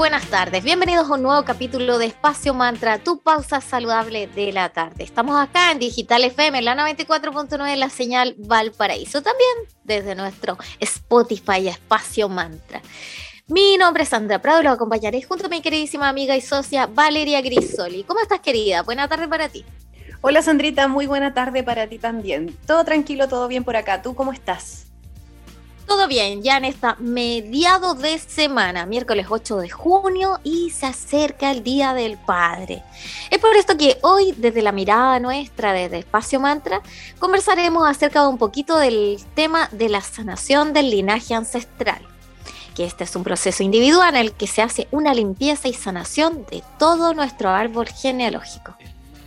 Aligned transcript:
Buenas 0.00 0.30
tardes, 0.30 0.64
bienvenidos 0.64 1.10
a 1.10 1.12
un 1.12 1.22
nuevo 1.24 1.44
capítulo 1.44 1.98
de 1.98 2.06
Espacio 2.06 2.54
Mantra, 2.54 2.96
tu 2.96 3.20
pausa 3.20 3.60
saludable 3.60 4.28
de 4.28 4.50
la 4.50 4.70
tarde. 4.70 5.04
Estamos 5.04 5.38
acá 5.38 5.72
en 5.72 5.78
Digital 5.78 6.24
FM, 6.24 6.62
la 6.62 6.74
94.9, 6.74 7.76
la 7.76 7.90
señal 7.90 8.34
Valparaíso, 8.38 9.20
también 9.20 9.50
desde 9.84 10.14
nuestro 10.14 10.56
Spotify 10.78 11.68
Espacio 11.68 12.30
Mantra. 12.30 12.80
Mi 13.46 13.76
nombre 13.76 14.04
es 14.04 14.08
Sandra 14.08 14.40
Prado 14.40 14.62
lo 14.62 14.70
acompañaré 14.70 15.20
junto 15.20 15.44
a 15.44 15.48
mi 15.50 15.60
queridísima 15.60 16.08
amiga 16.08 16.34
y 16.34 16.40
socia 16.40 16.86
Valeria 16.86 17.42
Grisoli. 17.42 18.02
¿Cómo 18.04 18.20
estás, 18.20 18.40
querida? 18.40 18.80
Buena 18.80 19.06
tarde 19.06 19.28
para 19.28 19.50
ti. 19.50 19.66
Hola, 20.22 20.40
Sandrita, 20.40 20.88
muy 20.88 21.08
buena 21.08 21.34
tarde 21.34 21.62
para 21.62 21.86
ti 21.88 21.98
también. 21.98 22.56
Todo 22.66 22.84
tranquilo, 22.84 23.28
todo 23.28 23.48
bien 23.48 23.64
por 23.64 23.76
acá. 23.76 24.00
¿Tú 24.00 24.14
cómo 24.14 24.32
estás? 24.32 24.89
Todo 25.90 26.06
bien, 26.06 26.44
ya 26.44 26.56
en 26.56 26.64
esta 26.66 26.94
mediado 27.00 27.96
de 27.96 28.16
semana, 28.20 28.86
miércoles 28.86 29.26
8 29.28 29.56
de 29.56 29.70
junio, 29.70 30.38
y 30.44 30.70
se 30.70 30.86
acerca 30.86 31.50
el 31.50 31.64
Día 31.64 31.94
del 31.94 32.16
Padre. 32.16 32.84
Es 33.28 33.40
por 33.40 33.56
esto 33.56 33.76
que 33.76 33.98
hoy, 34.02 34.32
desde 34.36 34.62
la 34.62 34.70
mirada 34.70 35.18
nuestra, 35.18 35.72
desde 35.72 35.98
Espacio 35.98 36.38
Mantra, 36.38 36.80
conversaremos 37.18 37.88
acerca 37.88 38.22
de 38.22 38.28
un 38.28 38.38
poquito 38.38 38.78
del 38.78 39.18
tema 39.34 39.68
de 39.72 39.88
la 39.88 40.00
sanación 40.00 40.72
del 40.72 40.90
linaje 40.90 41.34
ancestral. 41.34 42.06
Que 42.76 42.84
este 42.84 43.02
es 43.02 43.16
un 43.16 43.24
proceso 43.24 43.64
individual 43.64 44.14
en 44.14 44.20
el 44.20 44.32
que 44.32 44.46
se 44.46 44.62
hace 44.62 44.86
una 44.92 45.12
limpieza 45.12 45.66
y 45.66 45.74
sanación 45.74 46.46
de 46.52 46.62
todo 46.78 47.14
nuestro 47.14 47.48
árbol 47.48 47.88
genealógico. 47.88 48.76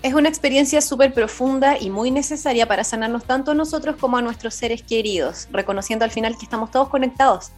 Es 0.03 0.13
una 0.13 0.27
experiencia 0.27 0.81
súper 0.81 1.13
profunda 1.13 1.77
y 1.79 1.89
muy 1.89 2.11
necesaria 2.11 2.67
para 2.67 2.83
sanarnos 2.83 3.23
tanto 3.23 3.51
a 3.51 3.53
nosotros 3.53 3.95
como 3.95 4.17
a 4.17 4.21
nuestros 4.21 4.53
seres 4.53 4.83
queridos, 4.83 5.47
reconociendo 5.49 6.03
al 6.03 6.11
final 6.11 6.37
que 6.37 6.43
estamos 6.43 6.71
todos 6.71 6.89
conectados. 6.89 7.53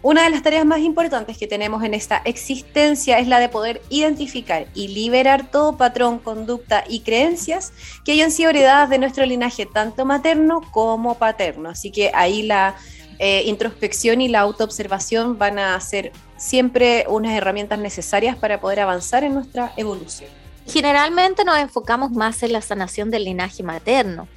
Una 0.00 0.22
de 0.22 0.30
las 0.30 0.44
tareas 0.44 0.64
más 0.64 0.78
importantes 0.78 1.36
que 1.38 1.48
tenemos 1.48 1.82
en 1.82 1.94
esta 1.94 2.22
existencia 2.24 3.18
es 3.18 3.26
la 3.26 3.40
de 3.40 3.48
poder 3.48 3.82
identificar 3.90 4.68
y 4.74 4.86
liberar 4.86 5.50
todo 5.50 5.76
patrón, 5.76 6.20
conducta 6.20 6.84
y 6.88 7.00
creencias 7.00 7.72
que 8.04 8.12
hayan 8.12 8.30
sido 8.30 8.50
heredadas 8.50 8.90
de 8.90 8.98
nuestro 8.98 9.26
linaje, 9.26 9.66
tanto 9.66 10.04
materno 10.04 10.60
como 10.70 11.16
paterno. 11.16 11.68
Así 11.68 11.90
que 11.90 12.12
ahí 12.14 12.44
la 12.44 12.76
eh, 13.18 13.42
introspección 13.46 14.20
y 14.20 14.28
la 14.28 14.38
autoobservación 14.38 15.36
van 15.36 15.58
a 15.58 15.80
ser 15.80 16.12
siempre 16.36 17.06
unas 17.08 17.32
herramientas 17.32 17.80
necesarias 17.80 18.36
para 18.36 18.60
poder 18.60 18.78
avanzar 18.78 19.24
en 19.24 19.34
nuestra 19.34 19.72
evolución. 19.76 20.37
Generalmente 20.68 21.44
nos 21.44 21.58
enfocamos 21.58 22.10
más 22.12 22.42
en 22.42 22.52
la 22.52 22.60
sanación 22.60 23.10
del 23.10 23.24
linaje 23.24 23.62
materno. 23.62 24.28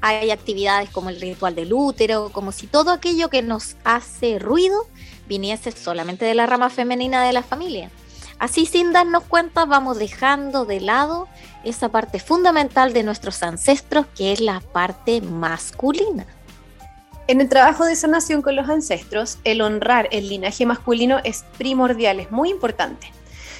Hay 0.00 0.30
actividades 0.30 0.88
como 0.90 1.10
el 1.10 1.20
ritual 1.20 1.54
del 1.54 1.72
útero, 1.72 2.30
como 2.32 2.50
si 2.50 2.66
todo 2.66 2.90
aquello 2.90 3.28
que 3.28 3.42
nos 3.42 3.76
hace 3.84 4.38
ruido 4.38 4.86
viniese 5.28 5.72
solamente 5.72 6.24
de 6.24 6.34
la 6.34 6.46
rama 6.46 6.70
femenina 6.70 7.22
de 7.24 7.32
la 7.32 7.42
familia. 7.42 7.90
Así 8.38 8.66
sin 8.66 8.92
darnos 8.92 9.24
cuenta 9.24 9.64
vamos 9.64 9.98
dejando 9.98 10.64
de 10.64 10.80
lado 10.80 11.28
esa 11.64 11.88
parte 11.90 12.20
fundamental 12.20 12.92
de 12.92 13.02
nuestros 13.02 13.42
ancestros 13.42 14.06
que 14.14 14.32
es 14.32 14.40
la 14.40 14.60
parte 14.60 15.20
masculina. 15.20 16.26
En 17.28 17.40
el 17.40 17.48
trabajo 17.48 17.84
de 17.84 17.96
sanación 17.96 18.40
con 18.40 18.54
los 18.56 18.68
ancestros, 18.68 19.38
el 19.44 19.60
honrar 19.60 20.08
el 20.12 20.28
linaje 20.28 20.64
masculino 20.64 21.18
es 21.24 21.44
primordial, 21.58 22.20
es 22.20 22.30
muy 22.30 22.50
importante. 22.50 23.10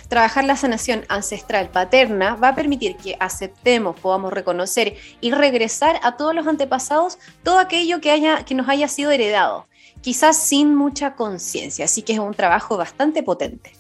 Trabajar 0.09 0.45
la 0.45 0.57
sanación 0.57 1.05
ancestral 1.09 1.69
paterna 1.69 2.36
va 2.36 2.48
a 2.51 2.55
permitir 2.55 2.97
que 2.97 3.17
aceptemos, 3.19 3.98
podamos 3.98 4.33
reconocer 4.33 4.97
y 5.20 5.33
regresar 5.33 5.98
a 6.03 6.17
todos 6.17 6.35
los 6.35 6.47
antepasados 6.47 7.19
todo 7.42 7.58
aquello 7.58 8.01
que, 8.01 8.13
haya, 8.13 8.45
que 8.45 8.55
nos 8.55 8.69
haya 8.69 8.86
sido 8.86 9.11
heredado, 9.11 9.67
quizás 10.03 10.36
sin 10.36 10.75
mucha 10.77 11.14
conciencia, 11.14 11.86
así 11.86 12.03
que 12.03 12.13
es 12.13 12.19
un 12.20 12.35
trabajo 12.35 12.77
bastante 12.77 13.23
potente. 13.23 13.73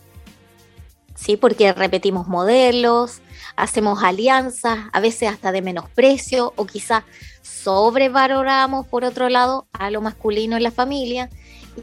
Sí, 1.14 1.36
porque 1.36 1.72
repetimos 1.72 2.26
modelos, 2.26 3.22
hacemos 3.56 4.02
alianzas, 4.02 4.78
a 4.92 5.00
veces 5.00 5.30
hasta 5.30 5.50
de 5.50 5.62
menosprecio 5.62 6.52
o 6.56 6.66
quizás 6.66 7.04
sobrevaloramos 7.42 8.86
por 8.86 9.04
otro 9.04 9.28
lado 9.28 9.66
a 9.72 9.90
lo 9.90 10.02
masculino 10.02 10.56
en 10.56 10.62
la 10.62 10.70
familia 10.70 11.30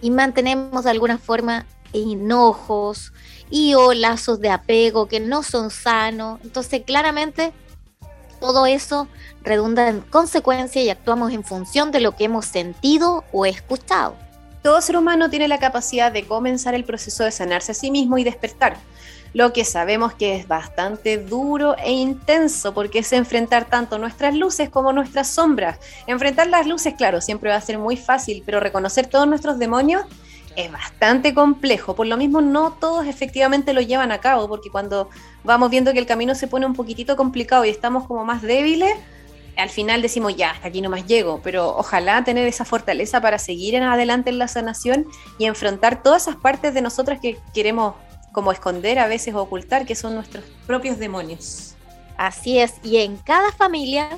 y 0.02 0.12
mantenemos 0.12 0.84
de 0.84 0.92
alguna 0.92 1.18
forma 1.18 1.66
enojos, 1.94 3.12
y 3.54 3.76
o 3.76 3.94
lazos 3.94 4.40
de 4.40 4.50
apego 4.50 5.08
que 5.08 5.20
no 5.20 5.44
son 5.44 5.70
sanos. 5.70 6.40
Entonces, 6.44 6.82
claramente, 6.84 7.54
todo 8.40 8.66
eso 8.66 9.08
redunda 9.44 9.90
en 9.90 10.02
consecuencia 10.02 10.82
y 10.82 10.90
actuamos 10.90 11.32
en 11.32 11.44
función 11.44 11.92
de 11.92 12.00
lo 12.00 12.16
que 12.16 12.24
hemos 12.24 12.48
sentido 12.48 13.24
o 13.32 13.46
escuchado. 13.46 14.16
Todo 14.64 14.82
ser 14.82 14.98
humano 14.98 15.30
tiene 15.30 15.48
la 15.48 15.60
capacidad 15.60 16.12
de 16.12 16.26
comenzar 16.26 16.74
el 16.74 16.84
proceso 16.84 17.26
de 17.26 17.32
sanarse 17.32 17.74
a 17.74 17.76
sí 17.76 17.92
mismo 17.92 18.18
y 18.18 18.24
despertar. 18.24 18.76
Lo 19.36 19.54
que 19.54 19.66
sabemos 19.66 20.16
que 20.16 20.36
es 20.36 20.48
bastante 20.48 21.20
duro 21.20 21.76
e 21.78 21.92
intenso 21.92 22.74
porque 22.74 23.00
es 23.00 23.14
enfrentar 23.14 23.66
tanto 23.66 24.00
nuestras 24.00 24.34
luces 24.34 24.72
como 24.72 24.94
nuestras 24.94 25.28
sombras. 25.28 25.78
Enfrentar 26.08 26.48
las 26.48 26.66
luces, 26.66 26.96
claro, 26.96 27.22
siempre 27.22 27.52
va 27.52 27.58
a 27.58 27.62
ser 27.62 27.78
muy 27.78 27.98
fácil, 27.98 28.42
pero 28.48 28.60
reconocer 28.60 29.06
todos 29.06 29.28
nuestros 29.28 29.60
demonios 29.60 30.06
es 30.56 30.72
bastante 30.72 31.34
complejo. 31.34 31.96
Por 31.96 32.08
lo 32.08 32.18
mismo, 32.18 32.42
no 32.42 32.74
todos 32.74 33.06
efectivamente 33.06 33.74
lo 33.74 33.82
llevan 33.82 34.12
a 34.12 34.20
cabo, 34.20 34.48
porque 34.48 34.70
cuando 34.70 35.10
vamos 35.44 35.70
viendo 35.70 35.94
que 35.94 36.00
el 36.00 36.06
camino 36.06 36.36
se 36.36 36.48
pone 36.48 36.66
un 36.66 36.74
poquitito 36.74 37.16
complicado 37.16 37.66
y 37.66 37.70
estamos 37.70 38.08
como 38.08 38.26
más 38.26 38.42
débiles, 38.42 38.94
al 39.56 39.70
final 39.70 40.02
decimos, 40.02 40.36
ya, 40.36 40.52
hasta 40.52 40.68
aquí 40.68 40.82
no 40.82 40.90
más 40.90 41.06
llego, 41.06 41.40
pero 41.44 41.76
ojalá 41.78 42.24
tener 42.24 42.48
esa 42.48 42.66
fortaleza 42.66 43.22
para 43.22 43.38
seguir 43.38 43.76
en 43.76 43.84
adelante 43.84 44.30
en 44.30 44.40
la 44.40 44.48
sanación 44.48 45.06
y 45.38 45.46
enfrentar 45.46 46.02
todas 46.02 46.24
esas 46.24 46.38
partes 46.38 46.74
de 46.74 46.82
nosotras 46.82 47.20
que 47.22 47.38
queremos 47.54 47.96
como 48.32 48.52
esconder 48.52 48.98
a 48.98 49.08
veces 49.08 49.36
o 49.36 49.42
ocultar, 49.42 49.86
que 49.86 49.96
son 49.96 50.16
nuestros 50.16 50.44
propios 50.66 50.98
demonios. 50.98 51.76
Así 52.18 52.60
es, 52.60 52.74
y 52.84 52.98
en 52.98 53.18
cada 53.18 53.52
familia 53.52 54.10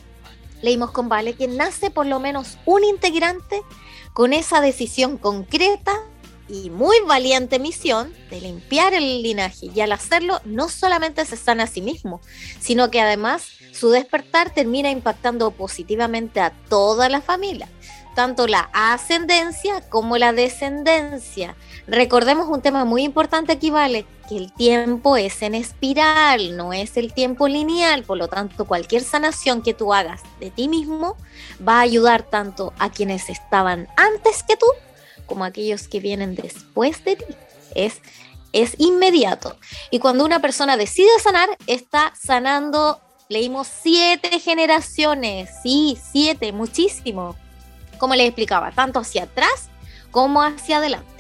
leímos 0.62 0.92
con 0.92 1.10
Vale 1.10 1.34
que 1.34 1.48
nace 1.48 1.92
por 1.92 2.06
lo 2.06 2.20
menos 2.20 2.58
un 2.66 2.84
integrante 2.84 3.62
con 4.14 4.32
esa 4.32 4.62
decisión 4.62 5.18
concreta 5.18 5.92
y 6.48 6.70
muy 6.70 6.98
valiente 7.08 7.60
misión 7.60 8.14
de 8.30 8.42
limpiar 8.42 8.94
el 8.94 9.24
linaje 9.24 9.70
y 9.74 9.82
al 9.82 9.92
hacerlo 9.92 10.40
no 10.46 10.70
solamente 10.70 11.26
se 11.26 11.38
sana 11.38 11.64
a 11.64 11.68
sí 11.68 11.82
mismo, 11.82 12.22
sino 12.60 12.92
que 12.92 13.02
además 13.02 13.48
su 13.72 13.90
despertar 13.90 14.54
termina 14.54 14.90
impactando 14.90 15.52
positivamente 15.52 16.40
a 16.40 16.52
toda 16.70 17.10
la 17.10 17.22
familia, 17.22 17.68
tanto 18.16 18.48
la 18.48 18.70
ascendencia 18.74 19.82
como 19.90 20.18
la 20.18 20.34
descendencia. 20.34 21.56
Recordemos 21.88 22.48
un 22.48 22.62
tema 22.62 22.86
muy 22.86 23.04
importante 23.04 23.52
aquí, 23.52 23.70
vale, 23.70 24.06
que 24.30 24.38
el 24.38 24.54
tiempo 24.54 25.18
es 25.18 25.42
en 25.42 25.54
espiral, 25.56 26.58
no 26.58 26.74
es 26.74 26.98
el 26.98 27.14
tiempo 27.14 27.48
lineal, 27.48 28.04
por 28.04 28.18
lo 28.18 28.28
tanto 28.28 28.66
cualquier 28.66 29.04
sanación 29.04 29.62
que 29.62 29.74
tú 29.74 29.94
hagas 29.94 30.22
de 30.40 30.50
ti 30.50 30.68
mismo 30.68 31.18
va 31.68 31.78
a 31.78 31.82
ayudar 31.82 32.24
tanto 32.24 32.74
a 32.80 32.90
quienes 32.90 33.30
estaban 33.30 33.88
antes 33.98 34.44
que 34.44 34.58
tú 34.58 34.66
como 35.26 35.46
aquellos 35.46 35.88
que 35.88 36.00
vienen 36.00 36.36
después 36.36 37.04
de 37.04 37.18
ti. 37.18 37.26
Es, 37.74 38.02
es 38.54 38.76
inmediato. 38.78 39.58
Y 39.92 40.00
cuando 40.00 40.26
una 40.26 40.40
persona 40.40 40.78
decide 40.78 41.10
sanar, 41.22 41.50
está 41.68 42.14
sanando, 42.22 43.00
leímos 43.30 43.68
siete 43.68 44.40
generaciones, 44.40 45.50
sí, 45.64 45.98
siete, 46.12 46.52
muchísimo. 46.52 47.36
Como 47.98 48.16
les 48.16 48.28
explicaba, 48.28 48.72
tanto 48.72 49.00
hacia 49.00 49.24
atrás 49.24 49.70
como 50.12 50.42
hacia 50.42 50.78
adelante. 50.78 51.15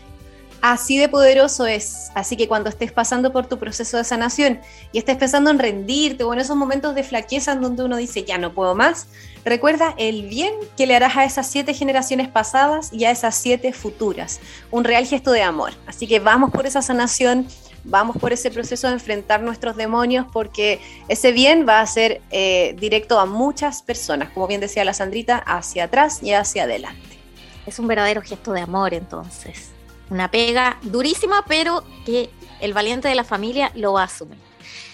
Así 0.61 0.97
de 0.97 1.09
poderoso 1.09 1.65
es. 1.67 2.09
Así 2.15 2.35
que 2.35 2.47
cuando 2.47 2.69
estés 2.69 2.91
pasando 2.91 3.31
por 3.31 3.45
tu 3.45 3.59
proceso 3.59 3.97
de 3.97 4.03
sanación 4.03 4.59
y 4.91 4.97
estés 4.97 5.17
pensando 5.17 5.51
en 5.51 5.59
rendirte 5.59 6.23
o 6.23 6.33
en 6.33 6.39
esos 6.39 6.55
momentos 6.55 6.95
de 6.95 7.03
flaqueza 7.03 7.51
en 7.51 7.61
donde 7.61 7.83
uno 7.83 7.97
dice, 7.97 8.23
ya 8.23 8.37
no 8.37 8.53
puedo 8.53 8.73
más, 8.73 9.07
recuerda 9.43 9.93
el 9.97 10.27
bien 10.27 10.53
que 10.75 10.87
le 10.87 10.95
harás 10.95 11.17
a 11.17 11.25
esas 11.25 11.47
siete 11.47 11.73
generaciones 11.73 12.29
pasadas 12.29 12.91
y 12.91 13.05
a 13.05 13.11
esas 13.11 13.35
siete 13.35 13.73
futuras. 13.73 14.39
Un 14.71 14.83
real 14.83 15.05
gesto 15.05 15.31
de 15.31 15.43
amor. 15.43 15.73
Así 15.85 16.07
que 16.07 16.19
vamos 16.19 16.51
por 16.51 16.65
esa 16.65 16.81
sanación, 16.81 17.47
vamos 17.83 18.17
por 18.17 18.33
ese 18.33 18.49
proceso 18.49 18.87
de 18.87 18.93
enfrentar 18.93 19.43
nuestros 19.43 19.75
demonios 19.75 20.25
porque 20.33 20.81
ese 21.09 21.31
bien 21.31 21.67
va 21.67 21.81
a 21.81 21.85
ser 21.85 22.21
eh, 22.31 22.75
directo 22.79 23.19
a 23.19 23.27
muchas 23.27 23.83
personas, 23.83 24.31
como 24.31 24.47
bien 24.47 24.61
decía 24.61 24.83
la 24.83 24.95
Sandrita, 24.95 25.37
hacia 25.37 25.83
atrás 25.83 26.23
y 26.23 26.33
hacia 26.33 26.63
adelante. 26.63 27.19
Es 27.67 27.77
un 27.77 27.87
verdadero 27.87 28.21
gesto 28.21 28.51
de 28.51 28.61
amor 28.61 28.93
entonces 28.93 29.74
una 30.09 30.29
pega 30.29 30.77
durísima, 30.81 31.43
pero 31.47 31.83
que 32.05 32.29
el 32.61 32.73
valiente 32.73 33.07
de 33.07 33.15
la 33.15 33.23
familia 33.23 33.71
lo 33.75 33.93
va 33.93 34.01
a 34.01 34.05
asumir. 34.05 34.37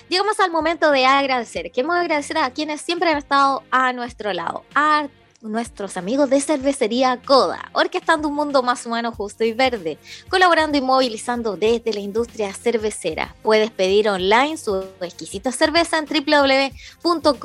Llegamos 0.09 0.39
al 0.39 0.51
momento 0.51 0.91
de 0.91 1.05
agradecer. 1.05 1.71
Queremos 1.71 1.95
agradecer 1.95 2.37
a 2.37 2.51
quienes 2.51 2.81
siempre 2.81 3.09
han 3.09 3.17
estado 3.17 3.63
a 3.71 3.93
nuestro 3.93 4.33
lado, 4.33 4.65
a 4.75 5.07
nuestros 5.41 5.97
amigos 5.97 6.29
de 6.29 6.39
cervecería 6.39 7.19
Coda, 7.25 7.69
orquestando 7.73 8.27
un 8.27 8.35
mundo 8.35 8.61
más 8.63 8.85
humano, 8.85 9.11
justo 9.11 9.43
y 9.43 9.53
verde, 9.53 9.97
colaborando 10.29 10.77
y 10.77 10.81
movilizando 10.81 11.57
desde 11.57 11.93
la 11.93 11.99
industria 11.99 12.53
cervecera. 12.53 13.35
Puedes 13.41 13.71
pedir 13.71 14.07
online 14.09 14.57
su 14.57 14.85
exquisita 15.01 15.51
cerveza 15.51 15.97
en 15.97 16.05
www.coda.cl 16.05 17.35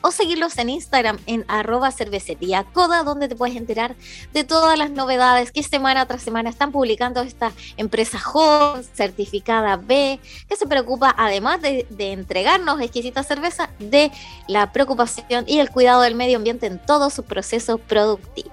o 0.00 0.10
seguirlos 0.10 0.58
en 0.58 0.70
Instagram 0.70 1.18
en 1.26 1.44
arroba 1.48 1.90
cervecería 1.90 2.64
Coda, 2.64 3.02
donde 3.02 3.28
te 3.28 3.36
puedes 3.36 3.56
enterar 3.56 3.94
de 4.32 4.44
todas 4.44 4.78
las 4.78 4.90
novedades 4.90 5.52
que 5.52 5.62
semana 5.62 6.06
tras 6.06 6.22
semana 6.22 6.50
están 6.50 6.72
publicando 6.72 7.20
esta 7.20 7.52
empresa 7.76 8.18
joven, 8.18 8.84
certificada 8.94 9.76
B, 9.76 10.18
que 10.48 10.56
se 10.56 10.66
preocupa 10.66 11.14
además 11.16 11.60
de, 11.60 11.86
de 11.90 12.12
entregarnos 12.12 12.80
exquisita 12.80 13.22
cerveza, 13.22 13.70
de 13.78 14.10
la 14.48 14.72
preocupación 14.72 15.44
y 15.46 15.58
el 15.58 15.70
cuidado 15.70 16.02
del 16.02 16.14
medio 16.14 16.38
ambiente 16.38 16.61
en 16.62 16.78
todo 16.78 17.10
su 17.10 17.24
proceso 17.24 17.78
productivo. 17.78 18.50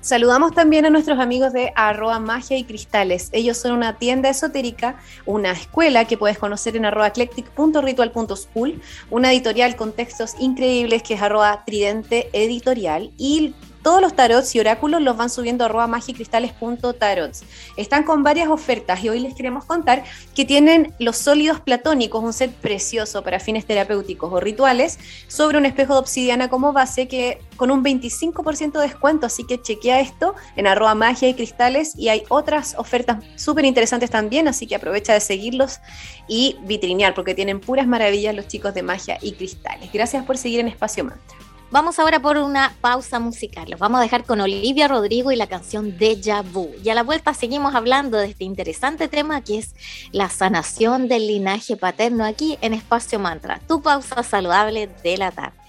Saludamos 0.00 0.54
también 0.54 0.86
a 0.86 0.90
nuestros 0.90 1.18
amigos 1.18 1.52
de 1.52 1.72
arroba 1.76 2.18
magia 2.20 2.56
y 2.56 2.64
cristales. 2.64 3.28
Ellos 3.32 3.58
son 3.58 3.72
una 3.72 3.98
tienda 3.98 4.30
esotérica, 4.30 4.98
una 5.26 5.52
escuela 5.52 6.06
que 6.06 6.16
puedes 6.16 6.38
conocer 6.38 6.74
en 6.74 6.86
arroba 6.86 7.08
eclectic.ritual.school, 7.08 8.80
una 9.10 9.30
editorial 9.30 9.76
con 9.76 9.92
textos 9.92 10.36
increíbles 10.38 11.02
que 11.02 11.14
es 11.14 11.22
arroba 11.22 11.64
tridente 11.66 12.30
editorial 12.32 13.10
y 13.18 13.54
todos 13.82 14.00
los 14.00 14.14
tarots 14.14 14.54
y 14.54 14.60
oráculos 14.60 15.00
los 15.02 15.16
van 15.16 15.30
subiendo 15.30 15.64
a 15.64 15.66
arroba 15.66 15.86
magicristales.tarots. 15.86 17.42
Están 17.76 18.04
con 18.04 18.22
varias 18.22 18.48
ofertas 18.48 19.02
y 19.02 19.08
hoy 19.08 19.20
les 19.20 19.34
queremos 19.34 19.64
contar 19.64 20.04
que 20.34 20.44
tienen 20.44 20.94
los 20.98 21.16
sólidos 21.16 21.60
platónicos, 21.60 22.22
un 22.22 22.32
set 22.32 22.52
precioso 22.52 23.22
para 23.22 23.40
fines 23.40 23.66
terapéuticos 23.66 24.32
o 24.32 24.40
rituales, 24.40 24.98
sobre 25.28 25.58
un 25.58 25.66
espejo 25.66 25.94
de 25.94 26.00
obsidiana 26.00 26.48
como 26.48 26.72
base 26.72 27.08
que 27.08 27.38
con 27.56 27.70
un 27.70 27.84
25% 27.84 28.72
de 28.72 28.80
descuento, 28.80 29.26
así 29.26 29.44
que 29.44 29.60
chequea 29.60 30.00
esto 30.00 30.34
en 30.56 30.66
arroba 30.66 30.94
magia 30.94 31.28
y 31.28 31.34
cristales 31.34 31.94
y 31.96 32.08
hay 32.08 32.24
otras 32.28 32.74
ofertas 32.78 33.24
súper 33.36 33.64
interesantes 33.64 34.10
también, 34.10 34.48
así 34.48 34.66
que 34.66 34.74
aprovecha 34.74 35.12
de 35.12 35.20
seguirlos 35.20 35.80
y 36.28 36.56
vitrinear 36.62 37.14
porque 37.14 37.34
tienen 37.34 37.60
puras 37.60 37.86
maravillas 37.86 38.34
los 38.34 38.48
chicos 38.48 38.74
de 38.74 38.82
magia 38.82 39.18
y 39.20 39.32
cristales. 39.32 39.90
Gracias 39.92 40.24
por 40.24 40.36
seguir 40.36 40.60
en 40.60 40.68
Espacio 40.68 41.04
Mantra. 41.04 41.49
Vamos 41.72 42.00
ahora 42.00 42.18
por 42.18 42.36
una 42.36 42.74
pausa 42.80 43.20
musical. 43.20 43.70
Los 43.70 43.78
vamos 43.78 44.00
a 44.00 44.02
dejar 44.02 44.24
con 44.24 44.40
Olivia 44.40 44.88
Rodrigo 44.88 45.30
y 45.30 45.36
la 45.36 45.46
canción 45.46 45.96
Deja 45.96 46.42
Vu. 46.42 46.68
Y 46.82 46.88
a 46.88 46.96
la 46.96 47.04
vuelta 47.04 47.32
seguimos 47.32 47.76
hablando 47.76 48.18
de 48.18 48.26
este 48.26 48.42
interesante 48.42 49.06
tema 49.06 49.40
que 49.42 49.58
es 49.58 49.76
la 50.10 50.28
sanación 50.28 51.06
del 51.06 51.28
linaje 51.28 51.76
paterno 51.76 52.24
aquí 52.24 52.58
en 52.60 52.74
Espacio 52.74 53.20
Mantra, 53.20 53.60
tu 53.68 53.82
pausa 53.82 54.24
saludable 54.24 54.88
de 55.04 55.16
la 55.16 55.30
tarde. 55.30 55.59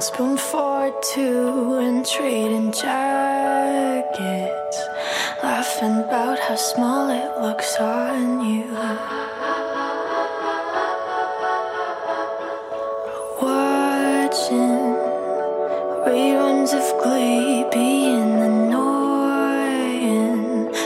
Spoon 0.00 0.36
for 0.36 0.92
two 1.14 1.78
and 1.80 2.04
trading 2.04 2.70
jackets. 2.70 4.08
Laughing 5.42 6.00
about 6.00 6.38
how 6.38 6.54
small 6.54 7.08
it 7.08 7.40
looks 7.40 7.76
on 7.80 8.44
you. 8.44 8.66
Watching 13.40 14.96
reruns 16.04 16.74
of 16.74 16.86
Glee 17.02 17.64
being 17.72 18.42
annoying. 18.50 19.54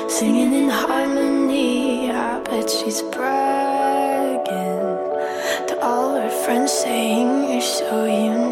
Singing 0.09 0.53
in 0.55 0.69
harmony, 0.71 2.13
I 2.13 2.41
bet 2.45 2.71
she's 2.71 3.03
bragging 3.03 4.97
to 5.67 5.79
all 5.83 6.15
her 6.15 6.31
friends 6.45 6.71
saying 6.73 7.51
you're 7.51 7.61
so 7.61 8.05
unique. 8.07 8.50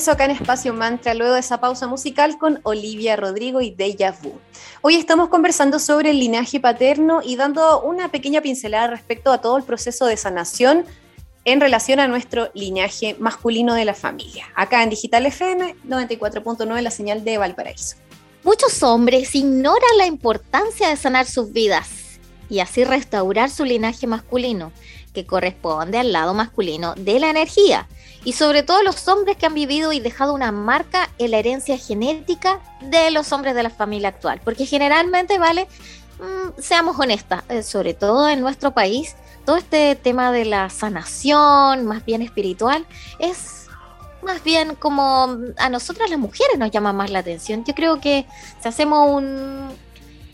Regreso 0.00 0.12
acá 0.12 0.24
en 0.24 0.30
Espacio 0.30 0.72
Mantra 0.72 1.12
luego 1.12 1.34
de 1.34 1.40
esa 1.40 1.60
pausa 1.60 1.86
musical 1.86 2.38
con 2.38 2.58
Olivia 2.62 3.16
Rodrigo 3.16 3.60
y 3.60 3.70
Deja 3.70 4.12
Vu. 4.22 4.32
Hoy 4.80 4.94
estamos 4.94 5.28
conversando 5.28 5.78
sobre 5.78 6.12
el 6.12 6.18
linaje 6.18 6.58
paterno 6.58 7.20
y 7.22 7.36
dando 7.36 7.82
una 7.82 8.10
pequeña 8.10 8.40
pincelada 8.40 8.86
respecto 8.86 9.30
a 9.30 9.42
todo 9.42 9.58
el 9.58 9.62
proceso 9.62 10.06
de 10.06 10.16
sanación 10.16 10.86
en 11.44 11.60
relación 11.60 12.00
a 12.00 12.08
nuestro 12.08 12.50
linaje 12.54 13.14
masculino 13.18 13.74
de 13.74 13.84
la 13.84 13.92
familia. 13.92 14.46
Acá 14.54 14.82
en 14.82 14.88
Digital 14.88 15.26
FM 15.26 15.76
94.9 15.86 16.80
la 16.80 16.90
señal 16.90 17.22
de 17.22 17.36
Valparaíso. 17.36 17.96
Muchos 18.42 18.82
hombres 18.82 19.34
ignoran 19.34 19.98
la 19.98 20.06
importancia 20.06 20.88
de 20.88 20.96
sanar 20.96 21.26
sus 21.26 21.52
vidas 21.52 22.18
y 22.48 22.60
así 22.60 22.84
restaurar 22.84 23.50
su 23.50 23.66
linaje 23.66 24.06
masculino, 24.06 24.72
que 25.12 25.26
corresponde 25.26 25.98
al 25.98 26.12
lado 26.12 26.34
masculino 26.34 26.94
de 26.94 27.20
la 27.20 27.30
energía, 27.30 27.88
y 28.24 28.34
sobre 28.34 28.62
todo 28.62 28.82
los 28.82 29.08
hombres 29.08 29.36
que 29.36 29.46
han 29.46 29.54
vivido 29.54 29.92
y 29.92 30.00
dejado 30.00 30.34
una 30.34 30.52
marca 30.52 31.08
en 31.18 31.30
la 31.30 31.38
herencia 31.38 31.78
genética 31.78 32.60
de 32.82 33.10
los 33.10 33.32
hombres 33.32 33.54
de 33.54 33.62
la 33.62 33.70
familia 33.70 34.08
actual, 34.08 34.40
porque 34.44 34.66
generalmente, 34.66 35.38
vale, 35.38 35.68
mm, 36.18 36.60
seamos 36.60 36.98
honestas, 36.98 37.42
eh, 37.48 37.62
sobre 37.62 37.94
todo 37.94 38.28
en 38.28 38.40
nuestro 38.40 38.72
país, 38.72 39.16
todo 39.44 39.56
este 39.56 39.96
tema 39.96 40.32
de 40.32 40.44
la 40.44 40.68
sanación, 40.68 41.86
más 41.86 42.04
bien 42.04 42.22
espiritual, 42.22 42.86
es 43.18 43.60
más 44.22 44.44
bien 44.44 44.74
como 44.74 45.38
a 45.56 45.68
nosotras 45.70 46.10
las 46.10 46.18
mujeres 46.18 46.58
nos 46.58 46.70
llama 46.70 46.92
más 46.92 47.10
la 47.10 47.20
atención. 47.20 47.64
Yo 47.64 47.74
creo 47.74 48.00
que 48.00 48.26
si 48.60 48.68
hacemos 48.68 49.08
un, 49.08 49.70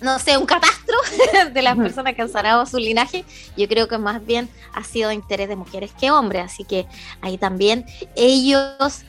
no 0.01 0.19
sé, 0.19 0.37
un 0.37 0.47
catastro 0.47 0.97
de 1.53 1.63
las 1.63 1.77
personas 1.77 2.15
que 2.15 2.23
han 2.23 2.29
sanado 2.29 2.67
su 2.67 2.79
linaje, 2.79 3.25
yo 3.57 3.69
creo 3.69 3.89
que 3.89 3.99
más 3.99 4.25
bien 4.25 4.49
ha 4.73 4.85
sido 4.85 5.13
interés 5.13 5.49
de 5.49 5.57
mujeres 5.57 5.93
que 5.99 6.11
hombres. 6.11 6.45
Así 6.45 6.65
que 6.65 6.87
ahí 7.21 7.39
también 7.39 7.87
ellos 8.15 9.05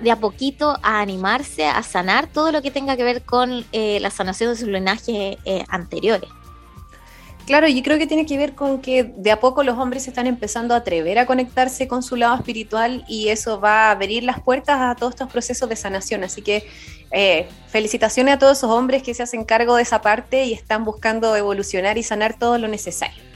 de 0.00 0.10
a 0.10 0.16
poquito 0.16 0.78
a 0.82 1.00
animarse 1.00 1.66
a 1.66 1.82
sanar 1.82 2.26
todo 2.26 2.52
lo 2.52 2.62
que 2.62 2.70
tenga 2.70 2.96
que 2.96 3.04
ver 3.04 3.22
con 3.22 3.64
eh, 3.72 4.00
la 4.00 4.10
sanación 4.10 4.50
de 4.50 4.56
sus 4.56 4.68
linajes 4.68 5.38
eh, 5.44 5.64
anteriores. 5.68 6.28
Claro, 7.46 7.66
y 7.66 7.82
creo 7.82 7.98
que 7.98 8.06
tiene 8.06 8.24
que 8.24 8.38
ver 8.38 8.54
con 8.54 8.80
que 8.80 9.02
de 9.16 9.32
a 9.32 9.40
poco 9.40 9.64
los 9.64 9.76
hombres 9.76 10.06
están 10.06 10.28
empezando 10.28 10.74
a 10.74 10.78
atrever 10.78 11.18
a 11.18 11.26
conectarse 11.26 11.88
con 11.88 12.02
su 12.04 12.14
lado 12.14 12.36
espiritual 12.36 13.04
y 13.08 13.28
eso 13.30 13.60
va 13.60 13.88
a 13.88 13.90
abrir 13.90 14.22
las 14.22 14.40
puertas 14.40 14.78
a 14.80 14.94
todos 14.94 15.14
estos 15.14 15.30
procesos 15.30 15.68
de 15.68 15.74
sanación. 15.74 16.22
Así 16.22 16.40
que 16.40 16.64
eh, 17.12 17.48
felicitaciones 17.68 18.34
a 18.34 18.38
todos 18.38 18.58
esos 18.58 18.70
hombres 18.70 19.02
que 19.02 19.14
se 19.14 19.22
hacen 19.22 19.44
cargo 19.44 19.76
de 19.76 19.82
esa 19.82 20.00
parte 20.00 20.44
y 20.44 20.52
están 20.52 20.84
buscando 20.84 21.36
evolucionar 21.36 21.98
y 21.98 22.02
sanar 22.02 22.38
todo 22.38 22.58
lo 22.58 22.68
necesario. 22.68 23.31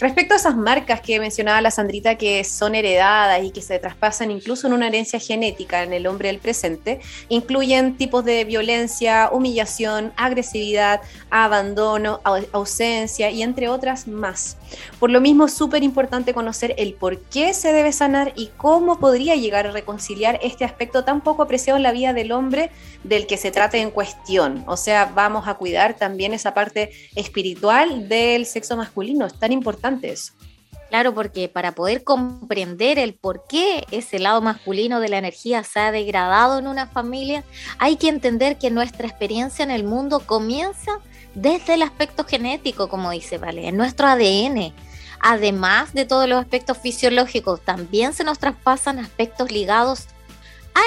Respecto 0.00 0.34
a 0.34 0.36
esas 0.36 0.56
marcas 0.56 1.00
que 1.00 1.18
mencionaba 1.18 1.60
la 1.60 1.72
Sandrita 1.72 2.14
que 2.14 2.44
son 2.44 2.76
heredadas 2.76 3.42
y 3.42 3.50
que 3.50 3.60
se 3.60 3.80
traspasan 3.80 4.30
incluso 4.30 4.68
en 4.68 4.74
una 4.74 4.86
herencia 4.86 5.18
genética 5.18 5.82
en 5.82 5.92
el 5.92 6.06
hombre 6.06 6.28
del 6.28 6.38
presente, 6.38 7.00
incluyen 7.28 7.96
tipos 7.96 8.24
de 8.24 8.44
violencia, 8.44 9.28
humillación, 9.32 10.12
agresividad, 10.16 11.00
abandono, 11.30 12.20
ausencia 12.52 13.30
y 13.30 13.42
entre 13.42 13.68
otras 13.68 14.06
más. 14.06 14.56
Por 15.00 15.10
lo 15.10 15.20
mismo 15.20 15.46
es 15.46 15.54
súper 15.54 15.82
importante 15.82 16.32
conocer 16.32 16.76
el 16.78 16.94
por 16.94 17.18
qué 17.18 17.52
se 17.52 17.72
debe 17.72 17.90
sanar 17.90 18.32
y 18.36 18.50
cómo 18.56 19.00
podría 19.00 19.34
llegar 19.34 19.66
a 19.66 19.72
reconciliar 19.72 20.38
este 20.44 20.64
aspecto 20.64 21.02
tan 21.02 21.22
poco 21.22 21.42
apreciado 21.42 21.76
en 21.76 21.82
la 21.82 21.90
vida 21.90 22.12
del 22.12 22.30
hombre 22.30 22.70
del 23.02 23.26
que 23.26 23.36
se 23.36 23.50
trate 23.50 23.78
en 23.78 23.90
cuestión. 23.90 24.62
O 24.68 24.76
sea, 24.76 25.06
vamos 25.06 25.48
a 25.48 25.54
cuidar 25.54 25.94
también 25.94 26.34
esa 26.34 26.54
parte 26.54 26.90
espiritual 27.16 28.08
del 28.08 28.46
sexo 28.46 28.76
masculino. 28.76 29.26
Es 29.26 29.34
tan 29.34 29.50
importante 29.50 29.87
Claro, 30.88 31.14
porque 31.14 31.48
para 31.48 31.72
poder 31.72 32.02
comprender 32.02 32.98
el 32.98 33.12
por 33.12 33.44
qué 33.46 33.84
ese 33.90 34.18
lado 34.18 34.40
masculino 34.40 35.00
de 35.00 35.10
la 35.10 35.18
energía 35.18 35.62
se 35.62 35.80
ha 35.80 35.92
degradado 35.92 36.58
en 36.58 36.66
una 36.66 36.86
familia, 36.86 37.44
hay 37.78 37.96
que 37.96 38.08
entender 38.08 38.56
que 38.56 38.70
nuestra 38.70 39.06
experiencia 39.06 39.62
en 39.62 39.70
el 39.70 39.84
mundo 39.84 40.20
comienza 40.20 40.98
desde 41.34 41.74
el 41.74 41.82
aspecto 41.82 42.24
genético, 42.24 42.88
como 42.88 43.10
dice 43.10 43.36
Vale, 43.36 43.68
en 43.68 43.76
nuestro 43.76 44.06
ADN. 44.06 44.72
Además 45.20 45.92
de 45.92 46.06
todos 46.06 46.26
los 46.28 46.40
aspectos 46.40 46.78
fisiológicos, 46.78 47.60
también 47.60 48.14
se 48.14 48.24
nos 48.24 48.38
traspasan 48.38 48.98
aspectos 48.98 49.50
ligados 49.50 50.06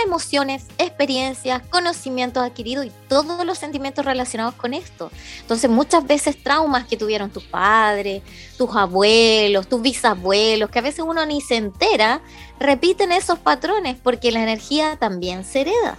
emociones, 0.05 0.65
experiencias, 0.77 1.61
conocimientos 1.69 2.43
adquiridos 2.43 2.85
y 2.85 2.91
todos 3.07 3.45
los 3.45 3.57
sentimientos 3.57 4.05
relacionados 4.05 4.55
con 4.55 4.73
esto. 4.73 5.11
Entonces 5.39 5.69
muchas 5.69 6.05
veces 6.05 6.41
traumas 6.41 6.85
que 6.87 6.97
tuvieron 6.97 7.29
tus 7.29 7.43
padres, 7.43 8.21
tus 8.57 8.75
abuelos, 8.75 9.67
tus 9.67 9.81
bisabuelos, 9.81 10.69
que 10.69 10.79
a 10.79 10.83
veces 10.83 11.05
uno 11.07 11.25
ni 11.25 11.41
se 11.41 11.55
entera, 11.55 12.21
repiten 12.59 13.11
esos 13.11 13.39
patrones 13.39 13.97
porque 14.01 14.31
la 14.31 14.41
energía 14.43 14.97
también 14.97 15.43
se 15.43 15.61
hereda. 15.61 15.97